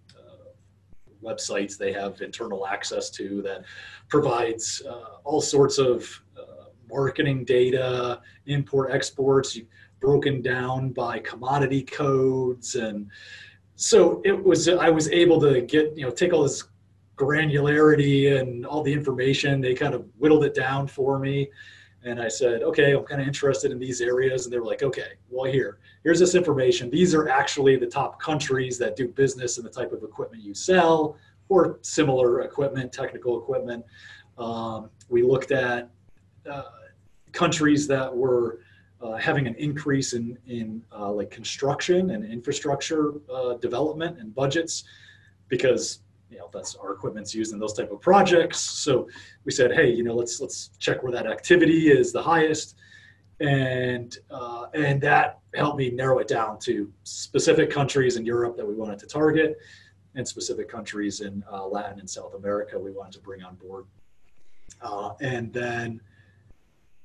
[1.25, 3.65] websites they have internal access to that
[4.09, 6.09] provides uh, all sorts of
[6.95, 9.59] marketing data, import exports
[10.01, 12.75] broken down by commodity codes.
[12.77, 13.11] And
[13.77, 16.65] so it was i was able to get you know take all this
[17.17, 19.61] granularity and all the information.
[19.61, 21.51] They kind of whittled it down for me
[22.05, 24.45] and i said okay i'm kind of interested in these areas.
[24.45, 26.91] And they were like okay well here here's this information.
[26.91, 30.55] These are actually the top countries that do business and the type of equipment you
[30.55, 31.17] sell
[31.49, 33.85] or similar equipment technical equipment.
[34.39, 35.91] Um, we looked at
[36.51, 36.63] uh,
[37.33, 38.61] countries that were
[39.01, 44.85] uh, having an increase in in uh, like construction and infrastructure uh, development and budgets
[45.49, 48.59] because you know that's our equipment's used in those type of projects.
[48.59, 49.09] So
[49.45, 52.77] we said, hey, you know, let's let's check where that activity is the highest,
[53.41, 58.67] and uh, and that helped me narrow it down to specific countries in Europe that
[58.67, 59.57] we wanted to target,
[60.15, 63.85] and specific countries in uh, Latin and South America we wanted to bring on board.
[64.83, 66.01] Uh, and then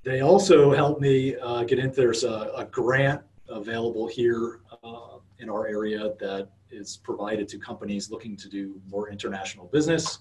[0.04, 5.50] they also helped me uh, get into there's a, a grant available here uh, in
[5.50, 10.20] our area that is provided to companies looking to do more international business.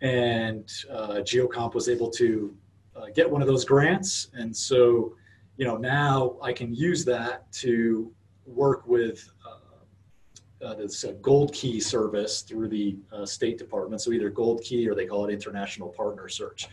[0.00, 2.54] And uh, Geocomp was able to
[2.96, 4.28] uh, get one of those grants.
[4.34, 5.16] And so,
[5.56, 8.12] you know, now I can use that to
[8.46, 14.02] work with uh, uh this uh, Gold Key service through the uh, State Department.
[14.02, 16.68] So either Gold Key or they call it International Partner Search.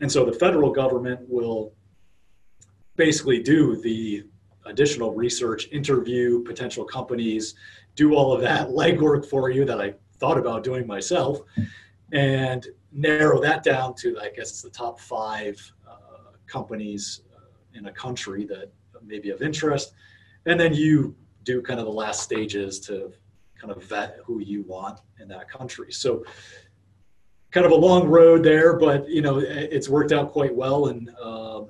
[0.00, 1.72] And so the federal government will
[2.96, 4.24] basically do the
[4.66, 7.54] additional research, interview potential companies,
[7.94, 11.40] do all of that legwork for you that I thought about doing myself,
[12.12, 17.40] and narrow that down to, I guess it's the top five uh, companies uh,
[17.74, 18.70] in a country that
[19.04, 19.92] may be of interest.
[20.46, 23.12] And then you do kind of the last stages to
[23.60, 25.92] kind of vet who you want in that country.
[25.92, 26.24] So
[27.50, 30.86] kind of a long road there, but you know, it's worked out quite well.
[30.86, 31.68] And um,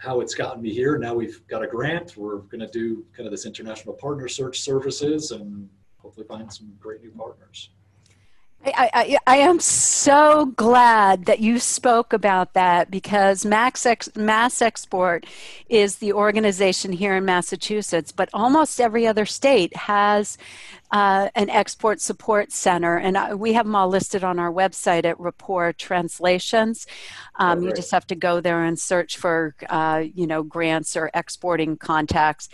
[0.00, 0.96] how it's gotten me here.
[0.98, 2.16] Now we've got a grant.
[2.16, 6.72] We're going to do kind of this international partner search services and hopefully find some
[6.80, 7.68] great new partners.
[8.64, 14.60] I, I, I, am so glad that you spoke about that because Max Ex, Mass
[14.60, 15.24] Export
[15.70, 20.36] is the organization here in Massachusetts, but almost every other state has
[20.90, 25.04] uh, an export support center, and uh, we have them all listed on our website
[25.04, 26.86] at Rapport Translations.
[27.36, 31.10] Um, you just have to go there and search for, uh, you know, grants or
[31.14, 32.48] exporting contacts.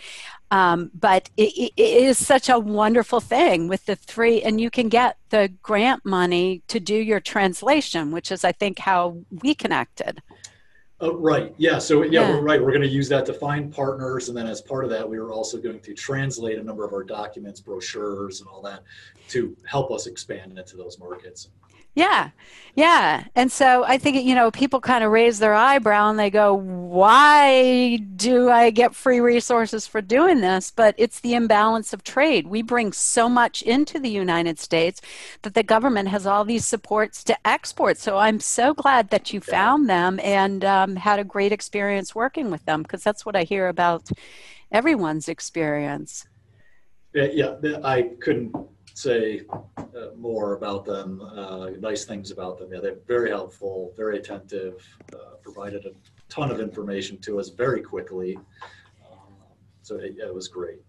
[0.49, 4.87] Um, but it, it is such a wonderful thing with the three, and you can
[4.87, 10.21] get the grant money to do your translation, which is, I think, how we connected.
[10.99, 11.53] Uh, right.
[11.57, 11.77] Yeah.
[11.77, 12.29] So yeah, yeah.
[12.31, 12.61] we're right.
[12.61, 15.17] We're going to use that to find partners, and then as part of that, we
[15.17, 18.83] are also going to translate a number of our documents, brochures, and all that
[19.29, 21.49] to help us expand into those markets.
[21.97, 22.29] Yeah,
[22.75, 23.23] yeah.
[23.33, 26.53] And so I think, you know, people kind of raise their eyebrow and they go,
[26.53, 30.69] why do I get free resources for doing this?
[30.69, 32.45] But it's the imbalance of trade.
[32.45, 35.01] We bring so much into the United States
[35.41, 37.97] that the government has all these supports to export.
[37.97, 42.51] So I'm so glad that you found them and um, had a great experience working
[42.51, 44.07] with them because that's what I hear about
[44.71, 46.27] everyone's experience.
[47.15, 48.55] Yeah, I couldn't
[48.97, 49.41] say
[49.77, 49.83] uh,
[50.17, 52.73] more about them, uh, nice things about them.
[52.73, 54.83] Yeah, they're very helpful, very attentive,
[55.13, 55.91] uh, provided a
[56.29, 58.39] ton of information to us very quickly.
[59.05, 59.19] Um,
[59.83, 60.79] so it, it, was great.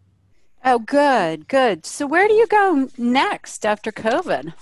[0.64, 1.85] Oh, good, good.
[1.85, 4.55] So where do you go next after COVID?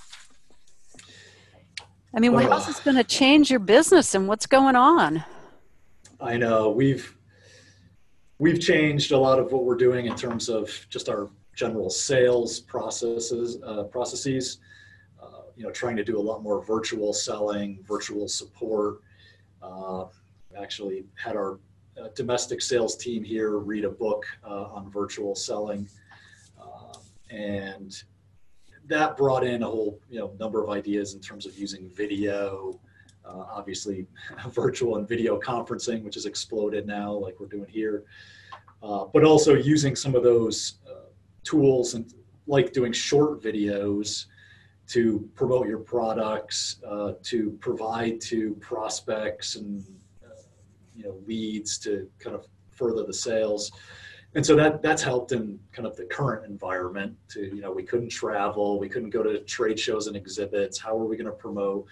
[2.13, 5.23] I mean, how is this going to change your business and what's going on?
[6.19, 7.15] I know we've
[8.39, 12.59] we've changed a lot of what we're doing in terms of just our general sales
[12.59, 14.59] processes uh, processes.
[15.21, 19.01] Uh, you know, trying to do a lot more virtual selling, virtual support.
[19.61, 20.05] Uh,
[20.57, 21.59] actually, had our
[21.99, 25.89] uh, domestic sales team here read a book uh, on virtual selling,
[26.61, 26.93] uh,
[27.31, 28.03] and
[28.85, 32.79] that brought in a whole you know number of ideas in terms of using video.
[33.25, 34.05] obviously,
[34.49, 38.03] virtual and video conferencing, which has exploded now, like we're doing here.
[38.79, 40.77] but also using some of those
[41.47, 42.13] tools and
[42.47, 44.25] like doing short videos
[44.87, 49.83] to promote your products, uh, to provide to prospects and
[50.25, 50.29] uh,
[50.95, 53.71] you know leads to kind of further the sales.
[54.35, 57.15] And so that that's helped in kind of the current environment.
[57.29, 60.77] To you know, we couldn't travel, we couldn't go to trade shows and exhibits.
[60.77, 61.85] How are we going to promote?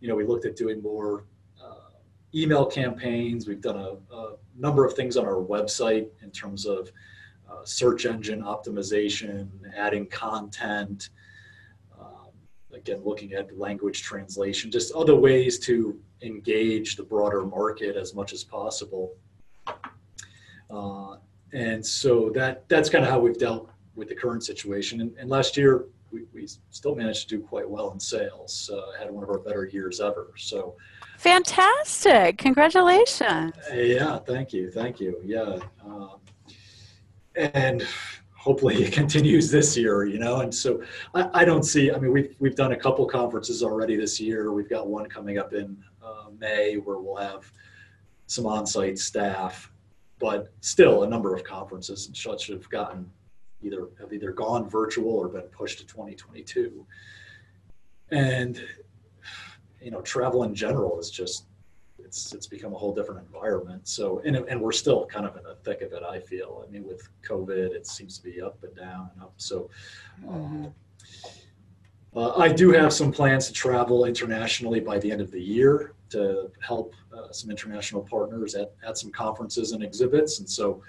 [0.00, 1.24] You know, we looked at doing more
[1.62, 1.90] uh,
[2.34, 3.46] email campaigns.
[3.46, 6.90] We've done a, a number of things on our website in terms of
[7.52, 11.10] uh, search engine optimization, adding content,
[11.98, 12.28] um,
[12.72, 18.32] again, looking at language translation, just other ways to engage the broader market as much
[18.32, 19.14] as possible.
[20.70, 21.16] Uh,
[21.52, 25.00] and so that that's kind of how we've dealt with the current situation.
[25.02, 28.70] And, and last year, we, we, still managed to do quite well in sales.
[28.72, 30.32] Uh, had one of our better years ever.
[30.36, 30.76] So
[31.18, 32.38] fantastic!
[32.38, 33.52] Congratulations.
[33.72, 35.20] Yeah, thank you, thank you.
[35.24, 35.58] Yeah.
[35.84, 36.20] Um,
[37.36, 37.86] and
[38.36, 40.40] hopefully it continues this year, you know.
[40.40, 40.82] And so
[41.14, 41.92] I, I, don't see.
[41.92, 44.52] I mean, we've we've done a couple conferences already this year.
[44.52, 47.50] We've got one coming up in uh, May where we'll have
[48.26, 49.70] some on-site staff,
[50.18, 53.10] but still a number of conferences and such have gotten
[53.62, 56.86] either have either gone virtual or been pushed to 2022.
[58.10, 58.62] and
[59.80, 61.46] you know travel in general is just
[62.12, 63.88] it's it's become a whole different environment.
[63.88, 66.62] So and, and we're still kind of in the thick of it i feel.
[66.66, 69.32] I mean with covid it seems to be up and down and up.
[69.38, 69.70] So
[70.22, 70.66] mm-hmm.
[72.14, 75.94] uh, i do have some plans to travel internationally by the end of the year
[76.10, 80.38] to help uh, some international partners at, at some conferences and exhibits.
[80.38, 80.82] And so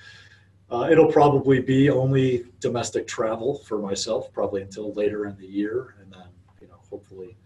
[0.69, 5.95] uh, it'll probably be only domestic travel for myself probably until later in the year.
[6.01, 6.27] And then
[6.59, 7.37] you know hopefully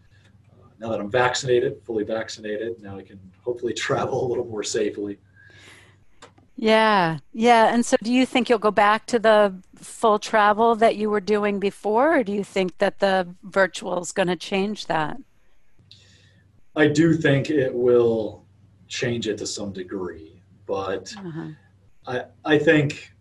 [0.79, 5.17] now that I'm vaccinated, fully vaccinated, now I can hopefully travel a little more safely.
[6.57, 7.73] Yeah, yeah.
[7.73, 11.21] And so do you think you'll go back to the full travel that you were
[11.21, 15.17] doing before, or do you think that the virtual is going to change that?
[16.75, 18.43] I do think it will
[18.89, 21.49] change it to some degree, but uh-huh.
[22.05, 23.13] I, I think,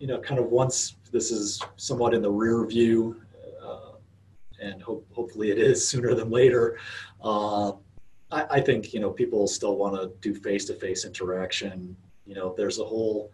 [0.00, 3.20] you know, kind of once this is somewhat in the rear view,
[4.60, 6.78] and hope, hopefully it is sooner than later.
[7.22, 7.72] Uh,
[8.34, 11.96] I, I, think you know people still want to do face-to-face interaction.
[12.26, 13.30] You know, there's a whole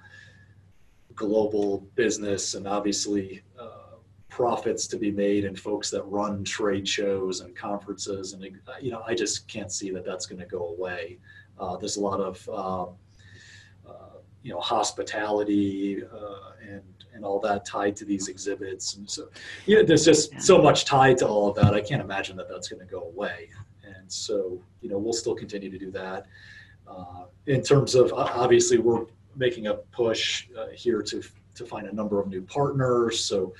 [1.14, 3.96] global business and obviously uh,
[4.28, 8.42] profits to be made and folks that run trade shows and conferences and
[8.80, 11.18] you know I just can't see that that's going to go away.
[11.58, 16.82] Uh, there's a lot of uh, uh, you know hospitality uh, and
[17.12, 18.94] and all that tied to these exhibits.
[18.94, 19.28] And so,
[19.66, 21.74] you know, there's just so much tied to all of that.
[21.74, 23.50] I can't imagine that that's going to go away.
[24.10, 26.26] And so, you know, we'll still continue to do that.
[26.88, 29.06] Uh, in terms of obviously, we're
[29.36, 31.22] making a push uh, here to
[31.54, 33.24] to find a number of new partners.
[33.24, 33.54] So,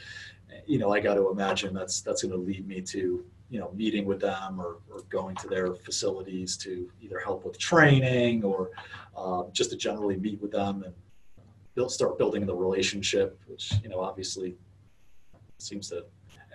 [0.67, 3.71] you know, I got to imagine that's that's going to lead me to you know
[3.77, 8.71] meeting with them or, or going to their facilities to either help with training or
[9.17, 10.95] uh, just to generally meet with them and
[11.77, 14.57] build, start building the relationship, which you know obviously
[15.59, 16.05] seems to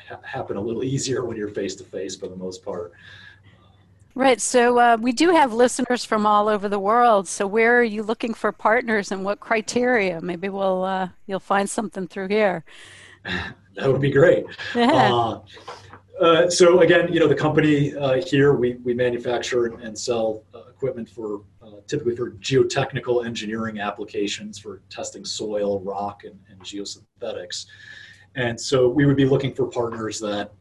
[0.10, 2.92] ha- happen a little easier when you're face to face for the most part.
[4.16, 4.40] Right.
[4.40, 7.28] So uh, we do have listeners from all over the world.
[7.28, 10.22] So where are you looking for partners and what criteria?
[10.22, 12.64] Maybe we'll uh, you'll find something through here.
[13.26, 14.46] that would be great.
[14.74, 15.14] Yeah.
[15.14, 15.42] Uh,
[16.22, 20.70] uh, so again, you know, the company uh, here, we, we manufacture and sell uh,
[20.70, 27.66] equipment for uh, typically for geotechnical engineering applications for testing soil, rock, and, and geosynthetics.
[28.36, 30.54] And so we would be looking for partners that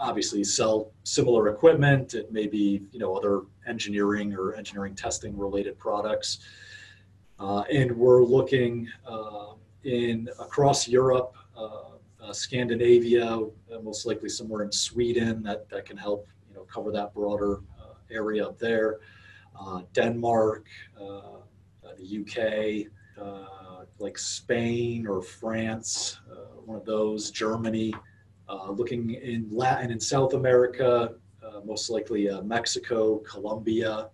[0.00, 2.14] obviously sell similar equipment.
[2.14, 6.40] It may be, you know, other engineering or engineering testing related products.
[7.38, 8.88] Uh, and we're looking
[9.84, 11.34] in across Europe,
[12.30, 13.48] uh, Scandinavia, uh,
[13.82, 17.94] most likely somewhere in Sweden that, that can help you know cover that broader uh,
[18.10, 18.98] area up there.
[19.58, 20.66] Uh, Denmark,
[21.00, 21.40] uh,
[21.98, 22.86] the UK,
[23.98, 26.20] like Spain or France,
[26.64, 27.30] one of those.
[27.30, 27.92] Germany,
[28.50, 34.10] Uh, looking in Latin and South America, uh, most likely uh, Mexico, Colombia,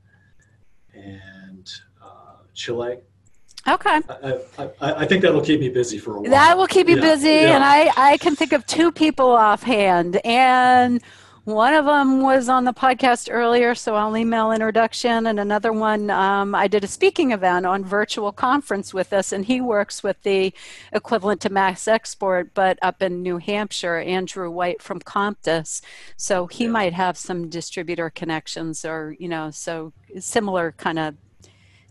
[0.92, 1.70] and
[2.52, 2.98] Chile.
[3.68, 4.00] Okay.
[4.08, 6.30] I, I, I, think that'll keep me busy for a while.
[6.30, 7.56] That will keep you yeah, busy, yeah.
[7.56, 11.02] and I, I can think of two people offhand, and
[11.46, 16.10] one of them was on the podcast earlier, so I'll email introduction, and another one
[16.10, 20.20] um, I did a speaking event on virtual conference with us, and he works with
[20.24, 20.52] the
[20.92, 25.82] equivalent to Mass Export, but up in New Hampshire, Andrew White from Comptus.
[26.16, 26.70] So he yeah.
[26.70, 31.14] might have some distributor connections, or you know, so similar kind of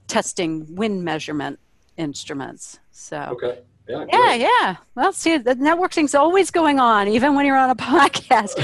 [0.08, 1.60] testing wind measurement
[1.95, 2.80] instruments.
[2.91, 3.60] So okay.
[3.88, 4.75] Yeah, yeah, yeah.
[4.95, 8.57] Well, see, the networking's always going on, even when you're on a podcast.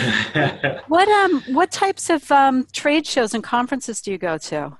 [0.87, 4.77] what um, what types of um, trade shows and conferences do you go to?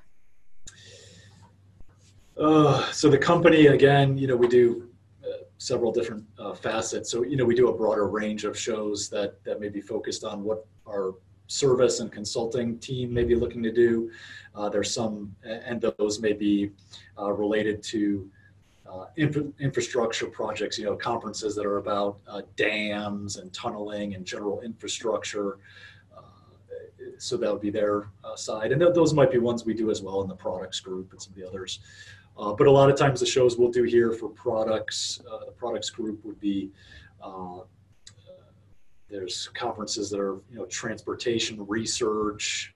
[2.38, 4.90] Uh, so the company, again, you know, we do
[5.24, 7.12] uh, several different uh, facets.
[7.12, 10.24] So you know, we do a broader range of shows that that may be focused
[10.24, 11.14] on what our
[11.46, 14.10] service and consulting team may be looking to do.
[14.56, 16.72] Uh, there's some, and those may be
[17.20, 18.30] uh, related to
[18.92, 24.26] uh, infra- infrastructure projects, you know, conferences that are about uh, dams and tunneling and
[24.26, 25.60] general infrastructure.
[26.16, 26.22] Uh,
[27.18, 28.72] so that would be their uh, side.
[28.72, 31.22] And th- those might be ones we do as well in the products group and
[31.22, 31.80] some of the others.
[32.38, 35.90] Uh, but a lot of times the shows we'll do here for products, the products
[35.90, 36.72] group would be
[39.10, 42.74] there's conferences that are, you know, transportation research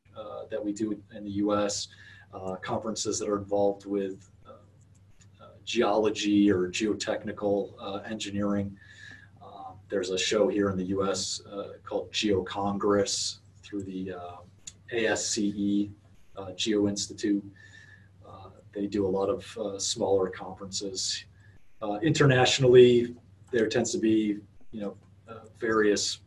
[0.50, 1.88] that we do in the U.S.,
[2.62, 4.30] conferences that are involved with
[5.66, 8.78] geology or geotechnical uh, engineering.
[9.42, 14.38] Uh, there's a show here in the US uh, called Geo Congress through the uh,
[14.94, 15.90] ASCE
[16.38, 17.44] uh, Geo Institute.
[18.74, 21.24] they do a lot of smaller conferences.
[22.02, 23.16] internationally,
[23.50, 24.38] there tends to be,
[24.72, 24.98] you know,
[25.60, 26.20] various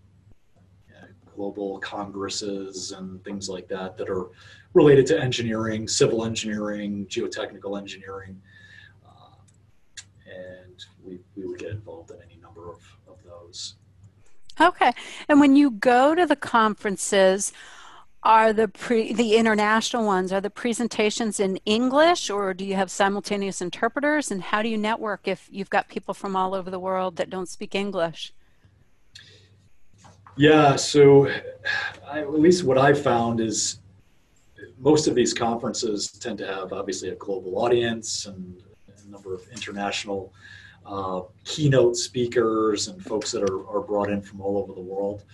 [1.36, 4.30] global congresses and things like that that are
[4.74, 8.40] related to engineering, civil engineering, geotechnical engineering.
[11.08, 13.74] We, we would get involved in any number of, of those.
[14.60, 14.92] Okay.
[15.28, 17.52] And when you go to the conferences,
[18.22, 22.90] are the pre the international ones are the presentations in english or do you have
[22.90, 26.80] simultaneous interpreters and how do you network if you've got people from all over the
[26.80, 28.32] world that don't speak english
[30.36, 31.28] yeah so
[32.10, 33.78] I, at least what i've found is
[34.78, 38.62] most of these conferences tend to have obviously a global audience and
[39.06, 40.32] a number of international
[40.88, 45.24] uh, keynote speakers and folks that are, are brought in from all over the world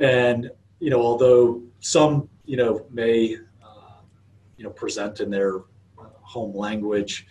[0.00, 4.00] and you know, although some, you know, may, uh,
[4.56, 5.60] you know, present in their
[6.22, 7.26] home language,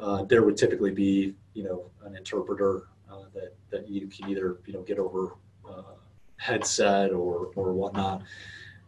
[0.00, 4.58] uh, there would typically be, you know, an interpreter uh, that that you can either,
[4.66, 5.36] you know, get over
[5.68, 5.94] uh,
[6.38, 8.22] headset or or whatnot,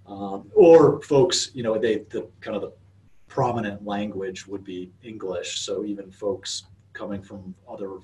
[0.07, 2.73] um, or folks, you know, they the kind of the
[3.29, 5.61] prominent language would be English.
[5.61, 6.65] So even folks
[6.95, 7.99] coming from other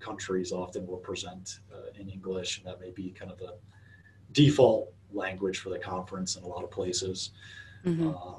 [0.00, 3.54] countries often will present uh, in English, and that may be kind of the
[4.32, 7.30] default language for the conference in a lot of places.
[7.86, 8.10] Mm-hmm.
[8.10, 8.38] Uh,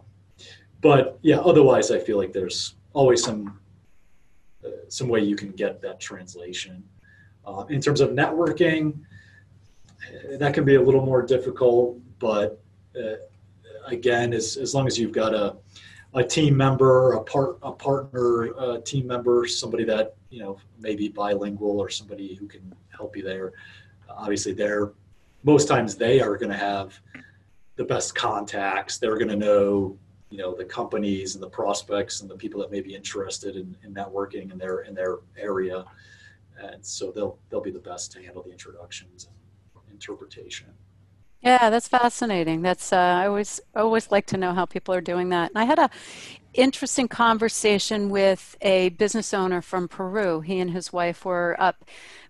[0.81, 3.59] but yeah, otherwise, I feel like there's always some
[4.65, 6.83] uh, some way you can get that translation.
[7.45, 8.99] Uh, in terms of networking,
[10.07, 12.61] eh, that can be a little more difficult, but
[12.97, 13.15] uh,
[13.87, 15.55] again, as as long as you've got a
[16.15, 21.09] a team member, a part a partner, a team member, somebody that you know maybe
[21.09, 23.53] bilingual or somebody who can help you there.
[24.09, 24.93] Obviously, they're
[25.43, 26.99] most times they are going to have
[27.75, 28.97] the best contacts.
[28.97, 29.97] They're going to know,
[30.29, 33.75] you know, the companies and the prospects and the people that may be interested in,
[33.83, 35.85] in networking in their in their area,
[36.59, 40.67] and so they'll they'll be the best to handle the introductions and interpretation.
[41.43, 42.61] Yeah, that's fascinating.
[42.61, 45.49] That's uh, I always always like to know how people are doing that.
[45.51, 45.89] And I had a
[46.53, 50.41] interesting conversation with a business owner from Peru.
[50.41, 51.85] He and his wife were up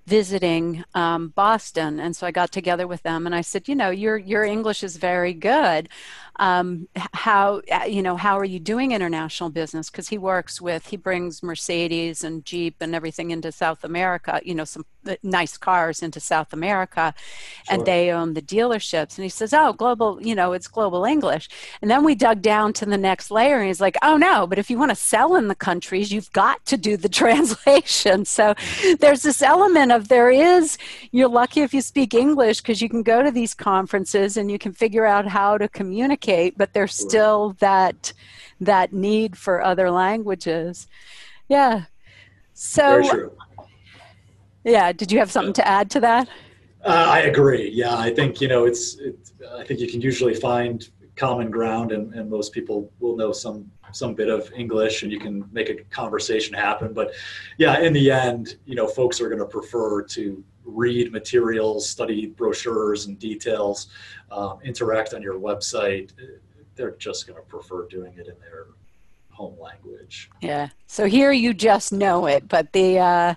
[0.06, 3.90] visiting um, Boston, and so I got together with them, and I said, you know,
[3.90, 5.90] your your English is very good.
[6.38, 9.90] Um, how uh, you know how are you doing international business?
[9.90, 14.42] Because he works with he brings Mercedes and Jeep and everything into South America.
[14.44, 17.76] You know, some uh, nice cars into South America, sure.
[17.76, 19.18] and they own the dealerships.
[19.18, 21.48] And he says, oh, global, you know, it's global English.
[21.82, 24.60] And then we dug down to the next layer, and he's like, oh no, but
[24.60, 28.26] if you want to sell in the countries, you've got to do the translation.
[28.26, 28.56] So
[29.00, 30.78] there's this element of there is,
[31.12, 34.60] you're lucky if you speak English because you can go to these conferences and you
[34.60, 38.14] can figure out how to communicate, but there's still that
[38.62, 40.88] that need for other languages.
[41.50, 41.86] Yeah.
[42.54, 43.32] So
[44.64, 46.30] Yeah, did you have something to add to that?
[46.84, 47.70] Uh, I agree.
[47.70, 48.96] Yeah, I think you know it's.
[48.96, 53.32] It, I think you can usually find common ground, and, and most people will know
[53.32, 56.94] some some bit of English and you can make a conversation happen.
[56.94, 57.14] But
[57.58, 62.28] yeah, in the end, you know, folks are going to prefer to read materials, study
[62.28, 63.88] brochures and details,
[64.32, 66.12] um, interact on your website.
[66.76, 68.68] They're just going to prefer doing it in their
[69.34, 70.30] home language.
[70.42, 70.70] Yeah.
[70.88, 73.36] So here you just know it, but the uh,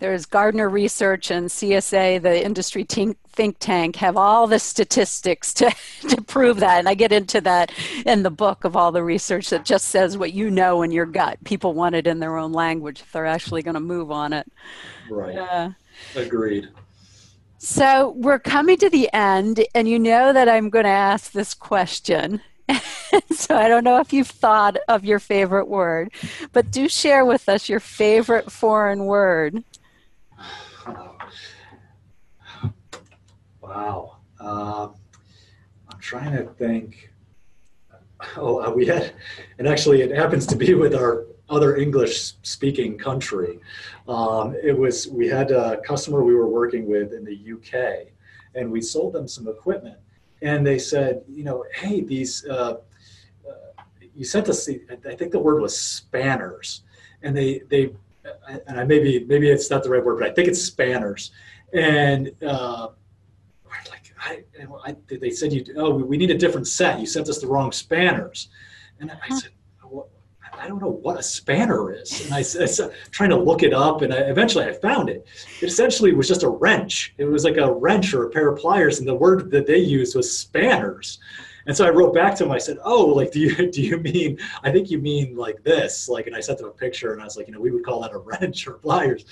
[0.00, 5.74] there's Gartner Research and CSA, the industry think, think tank, have all the statistics to
[6.08, 7.72] to prove that, and I get into that
[8.04, 11.06] in the book of all the research that just says what you know in your
[11.06, 11.38] gut.
[11.44, 14.50] People want it in their own language if they're actually going to move on it.
[15.08, 15.36] Right.
[15.36, 15.70] Uh,
[16.16, 16.68] Agreed.
[17.58, 21.54] So we're coming to the end, and you know that I'm going to ask this
[21.54, 22.42] question.
[23.30, 26.12] so I don't know if you've thought of your favorite word,
[26.52, 29.62] but do share with us your favorite foreign word.
[33.60, 34.18] Wow.
[34.40, 34.94] Um,
[35.90, 37.12] I'm trying to think.
[38.36, 39.12] Oh, uh, we had,
[39.58, 43.60] and actually, it happens to be with our other English speaking country.
[44.08, 48.08] Um, it was, we had a customer we were working with in the UK,
[48.54, 49.98] and we sold them some equipment
[50.42, 52.76] and they said, you know, hey, these, uh,
[54.16, 56.82] you sent us, I think the word was spanners,
[57.22, 57.92] and they, they,
[58.66, 61.30] and I maybe, maybe it's not the right word, but I think it's spanners,
[61.72, 62.88] and uh,
[63.90, 64.44] like, I,
[64.84, 66.98] I, they said you, oh, we need a different set.
[66.98, 68.48] You sent us the wrong spanners,
[69.00, 69.50] and I said,
[70.58, 72.24] I don't know what a spanner is.
[72.24, 75.26] And I, was trying to look it up, and I, eventually I found it.
[75.60, 77.14] It essentially was just a wrench.
[77.18, 79.78] It was like a wrench or a pair of pliers, and the word that they
[79.78, 81.18] used was spanners.
[81.66, 82.52] And so I wrote back to him.
[82.52, 84.38] I said, "Oh, like, do you do you mean?
[84.62, 87.24] I think you mean like this, like." And I sent him a picture, and I
[87.24, 89.24] was like, "You know, we would call that a wrench or pliers."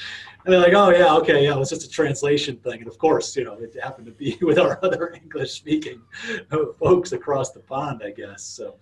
[0.44, 2.98] And they're like, "Oh yeah, okay, yeah, it was just a translation thing." And of
[2.98, 6.00] course, you know, it happened to be with our other English-speaking
[6.78, 8.42] folks across the pond, I guess.
[8.42, 8.76] So.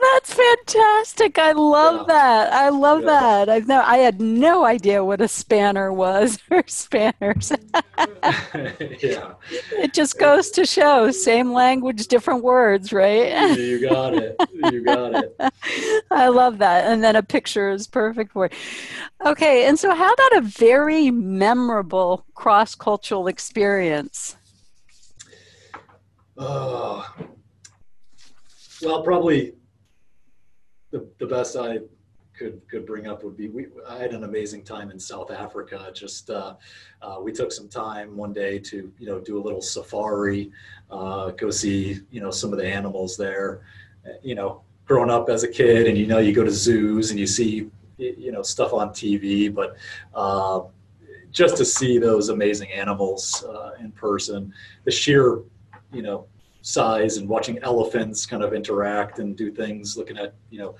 [0.00, 1.38] Oh, that's fantastic!
[1.40, 2.14] I love yeah.
[2.14, 2.52] that.
[2.52, 3.06] I love yeah.
[3.06, 3.48] that.
[3.48, 7.50] I've no, I had no idea what a spanner was or spanners.
[9.02, 9.32] yeah.
[9.72, 13.58] It just goes to show, same language, different words, right?
[13.58, 14.36] you got it.
[14.52, 15.36] You got it.
[16.12, 16.84] I love that.
[16.84, 18.52] And then a picture is perfect for it.
[19.26, 24.36] Okay, and so how about a very memorable cross-cultural experience?
[26.36, 27.02] Uh,
[28.80, 29.54] well, probably
[30.90, 31.78] the, the best I
[32.38, 35.90] could could bring up would be we I had an amazing time in South Africa.
[35.92, 36.54] Just uh,
[37.02, 40.50] uh, we took some time one day to you know do a little safari,
[40.90, 43.62] uh, go see you know some of the animals there.
[44.22, 47.18] You know, growing up as a kid, and you know you go to zoos and
[47.18, 47.68] you see
[47.98, 49.76] you know stuff on TV, but
[50.14, 50.60] uh,
[51.30, 55.40] just to see those amazing animals uh, in person, the sheer
[55.92, 56.26] you know
[56.68, 60.74] size and watching elephants kind of interact and do things, looking at you know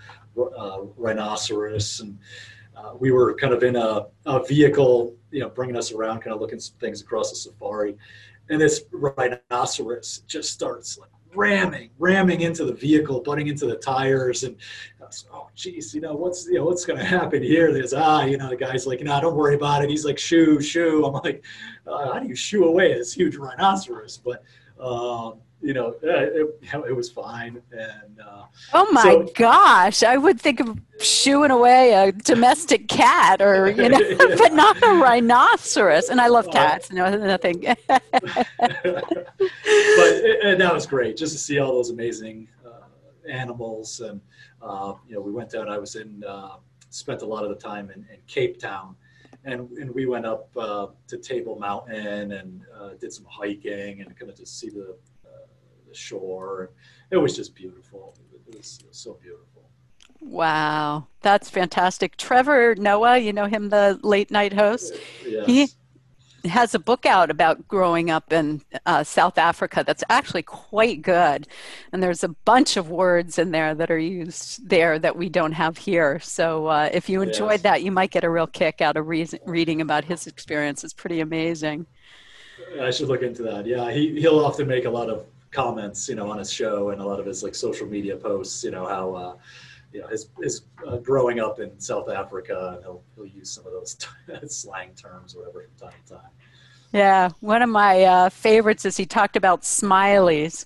[0.56, 2.18] uh, rhinoceros and.
[2.76, 6.32] Uh, we were kind of in a, a, vehicle, you know, bringing us around, kind
[6.32, 7.96] of looking things across the safari,
[8.50, 14.44] and this rhinoceros just starts like ramming, ramming into the vehicle, butting into the tires,
[14.44, 14.56] and
[15.32, 17.72] oh, geez, you know what's you know what's going to happen here?
[17.72, 19.90] There's ah, you know, the guy's like, no, don't worry about it.
[19.90, 21.04] He's like, shoo, shoo.
[21.04, 21.44] I'm like,
[21.84, 24.18] uh, how do you shoo away this huge rhinoceros?
[24.18, 24.44] But
[24.80, 27.60] um, you know, it, it, was fine.
[27.72, 33.42] And uh, oh my so, gosh, I would think of shooing away a domestic cat
[33.42, 33.98] or you know,
[34.38, 36.10] but not a rhinoceros.
[36.10, 36.92] And I love cats.
[36.92, 37.64] No, nothing.
[37.88, 38.04] but
[39.38, 42.86] it, and that was great just to see all those amazing uh,
[43.28, 44.00] animals.
[44.00, 44.20] And
[44.62, 45.68] uh, you know, we went down.
[45.68, 46.56] I was in, uh,
[46.90, 48.94] spent a lot of the time in, in Cape Town.
[49.44, 54.16] And, and we went up uh, to Table Mountain and uh, did some hiking and
[54.18, 54.96] kind of just see the
[55.88, 56.70] the shore.
[57.10, 58.14] It was just beautiful.
[58.32, 59.62] It was, it was so beautiful.
[60.20, 62.16] Wow, that's fantastic.
[62.16, 64.94] Trevor Noah, you know him, the late night host.
[65.24, 65.46] Yes.
[65.46, 65.68] He
[66.48, 71.46] has a book out about growing up in uh, South Africa that's actually quite good.
[71.92, 75.52] And there's a bunch of words in there that are used there that we don't
[75.52, 76.20] have here.
[76.20, 77.62] So uh, if you enjoyed yes.
[77.62, 80.84] that, you might get a real kick out of re- reading about his experience.
[80.84, 81.86] It's pretty amazing.
[82.80, 83.66] I should look into that.
[83.66, 87.00] Yeah, he, he'll often make a lot of comments, you know, on his show and
[87.00, 89.36] a lot of his like social media posts, you know, how, uh,
[89.92, 93.66] you know, his, his uh, growing up in South Africa and he'll, he'll use some
[93.66, 93.96] of those
[94.46, 96.30] slang terms or whatever from time to time.
[96.92, 97.30] Yeah.
[97.40, 100.64] One of my uh, favorites is he talked about smileys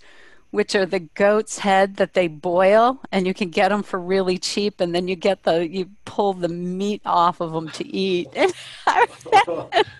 [0.52, 4.36] which are the goat's head that they boil and you can get them for really
[4.36, 8.28] cheap and then you get the you pull the meat off of them to eat.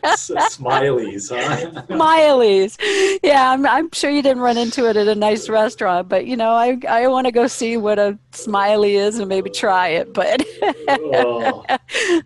[0.05, 1.83] Smileys huh?
[1.89, 3.19] Smileys.
[3.23, 6.37] Yeah I'm, I'm sure you didn't run into it at a nice restaurant but you
[6.37, 10.13] know i, I want to go see what a smiley is and maybe try it
[10.13, 10.45] but
[10.89, 11.65] oh.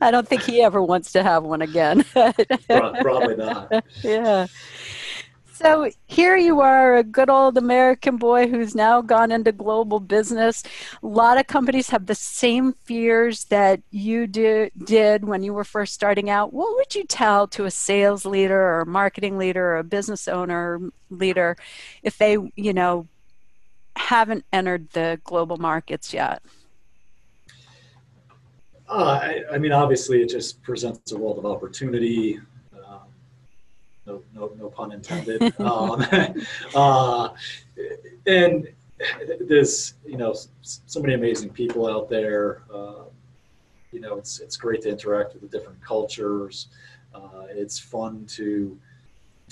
[0.00, 2.04] i don't think he ever wants to have one again.
[2.12, 3.84] Probably not.
[4.02, 4.46] Yeah
[5.56, 10.62] so here you are, a good old American boy who's now gone into global business.
[11.02, 15.64] A lot of companies have the same fears that you do, did when you were
[15.64, 16.52] first starting out.
[16.52, 20.28] What would you tell to a sales leader or a marketing leader or a business
[20.28, 20.78] owner
[21.08, 21.56] leader
[22.02, 23.06] if they, you know,
[23.96, 26.42] haven't entered the global markets yet?
[28.88, 32.38] Uh, I, I mean, obviously, it just presents a world of opportunity
[34.34, 35.42] no, no, pun intended.
[35.60, 36.04] um,
[36.74, 37.30] uh,
[38.26, 38.68] and
[39.40, 42.62] there's, you know, so many amazing people out there.
[42.72, 43.04] Uh,
[43.92, 46.68] you know, it's it's great to interact with the different cultures.
[47.14, 48.78] Uh, it's fun to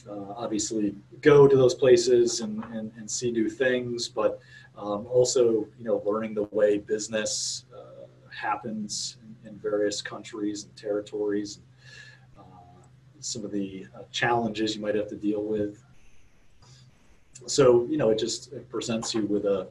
[0.09, 4.41] uh, obviously go to those places and, and, and see new things, but
[4.77, 10.77] um, also, you know, learning the way business uh, happens in, in various countries and
[10.77, 11.61] territories
[13.25, 15.83] some of the uh, challenges you might have to deal with.
[17.47, 19.67] So, you know, it just it presents you with a,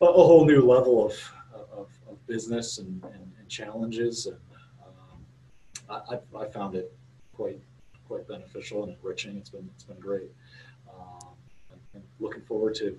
[0.00, 1.12] a whole new level of,
[1.54, 4.26] of, of business and, and, and, challenges.
[4.26, 4.38] And
[4.82, 6.92] um, I, I, found it
[7.34, 7.60] quite,
[8.06, 9.36] quite beneficial and enriching.
[9.36, 10.30] It's been, it's been great.
[10.88, 11.28] Um,
[11.94, 12.98] and looking forward to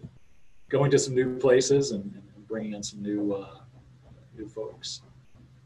[0.70, 3.60] going to some new places and, and bringing in some new, uh,
[4.38, 5.02] new folks.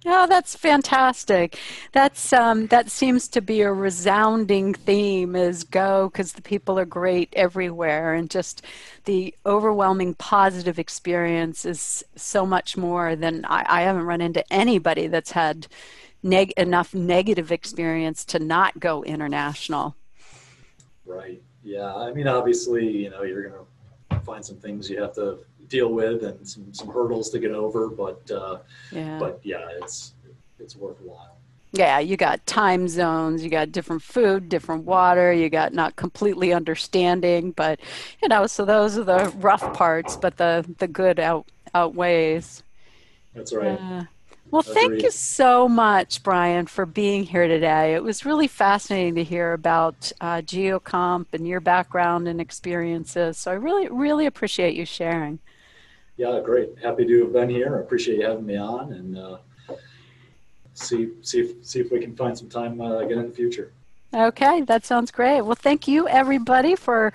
[0.08, 1.58] Oh, that's fantastic.
[1.92, 6.86] That's um, that seems to be a resounding theme is go because the people are
[6.86, 8.62] great everywhere, and just
[9.06, 15.08] the overwhelming positive experience is so much more than I, I haven't run into anybody
[15.08, 15.66] that's had
[16.22, 19.96] neg- enough negative experience to not go international.
[21.04, 21.42] Right.
[21.64, 21.96] Yeah.
[21.96, 25.40] I mean, obviously, you know, you're gonna find some things you have to
[25.76, 28.60] deal with and some, some hurdles to get over, but uh,
[28.92, 29.20] yeah.
[29.20, 30.14] but yeah, it's
[30.60, 31.38] it's worthwhile.
[31.72, 36.54] Yeah, you got time zones, you got different food, different water, you got not completely
[36.54, 37.82] understanding, but
[38.22, 42.64] you know, so those are the rough parts, but the the good out outweighs.
[43.34, 43.78] That's right.
[43.80, 44.04] Uh,
[44.52, 47.94] well, thank you so much, Brian, for being here today.
[47.94, 53.38] It was really fascinating to hear about uh, GeoComp and your background and experiences.
[53.38, 55.40] So I really, really appreciate you sharing.
[56.18, 56.78] Yeah, great.
[56.82, 57.78] Happy to have been here.
[57.78, 59.38] I appreciate you having me on, and uh,
[60.74, 63.74] see see if see if we can find some time uh, again in the future.
[64.16, 65.42] Okay, that sounds great.
[65.42, 67.12] Well, thank you everybody for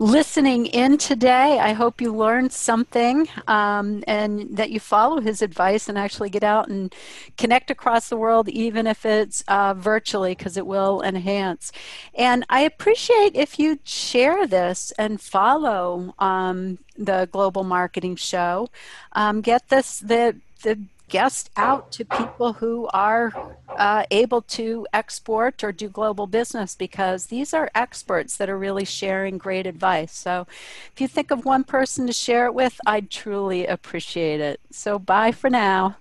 [0.00, 1.60] listening in today.
[1.60, 6.42] I hope you learned something um, and that you follow his advice and actually get
[6.42, 6.92] out and
[7.38, 11.70] connect across the world, even if it's uh, virtually, because it will enhance.
[12.16, 18.70] And I appreciate if you share this and follow um, the Global Marketing Show.
[19.12, 20.34] Um, get this the
[20.64, 20.80] the
[21.10, 23.32] guest out to people who are
[23.68, 28.84] uh, able to export or do global business because these are experts that are really
[28.84, 30.12] sharing great advice.
[30.12, 30.46] So
[30.92, 34.60] if you think of one person to share it with, I'd truly appreciate it.
[34.70, 35.96] So bye for now.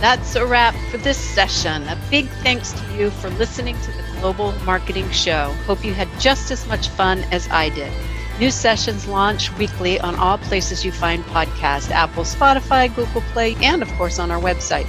[0.00, 1.82] That's a wrap for this session.
[1.88, 5.52] A big thanks to you for listening to the Global Marketing Show.
[5.66, 7.92] Hope you had just as much fun as I did.
[8.38, 13.82] New sessions launch weekly on all places you find podcasts Apple, Spotify, Google Play, and
[13.82, 14.86] of course on our website.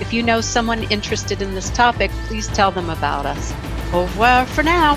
[0.00, 3.52] If you know someone interested in this topic, please tell them about us.
[3.92, 4.96] Au revoir for now.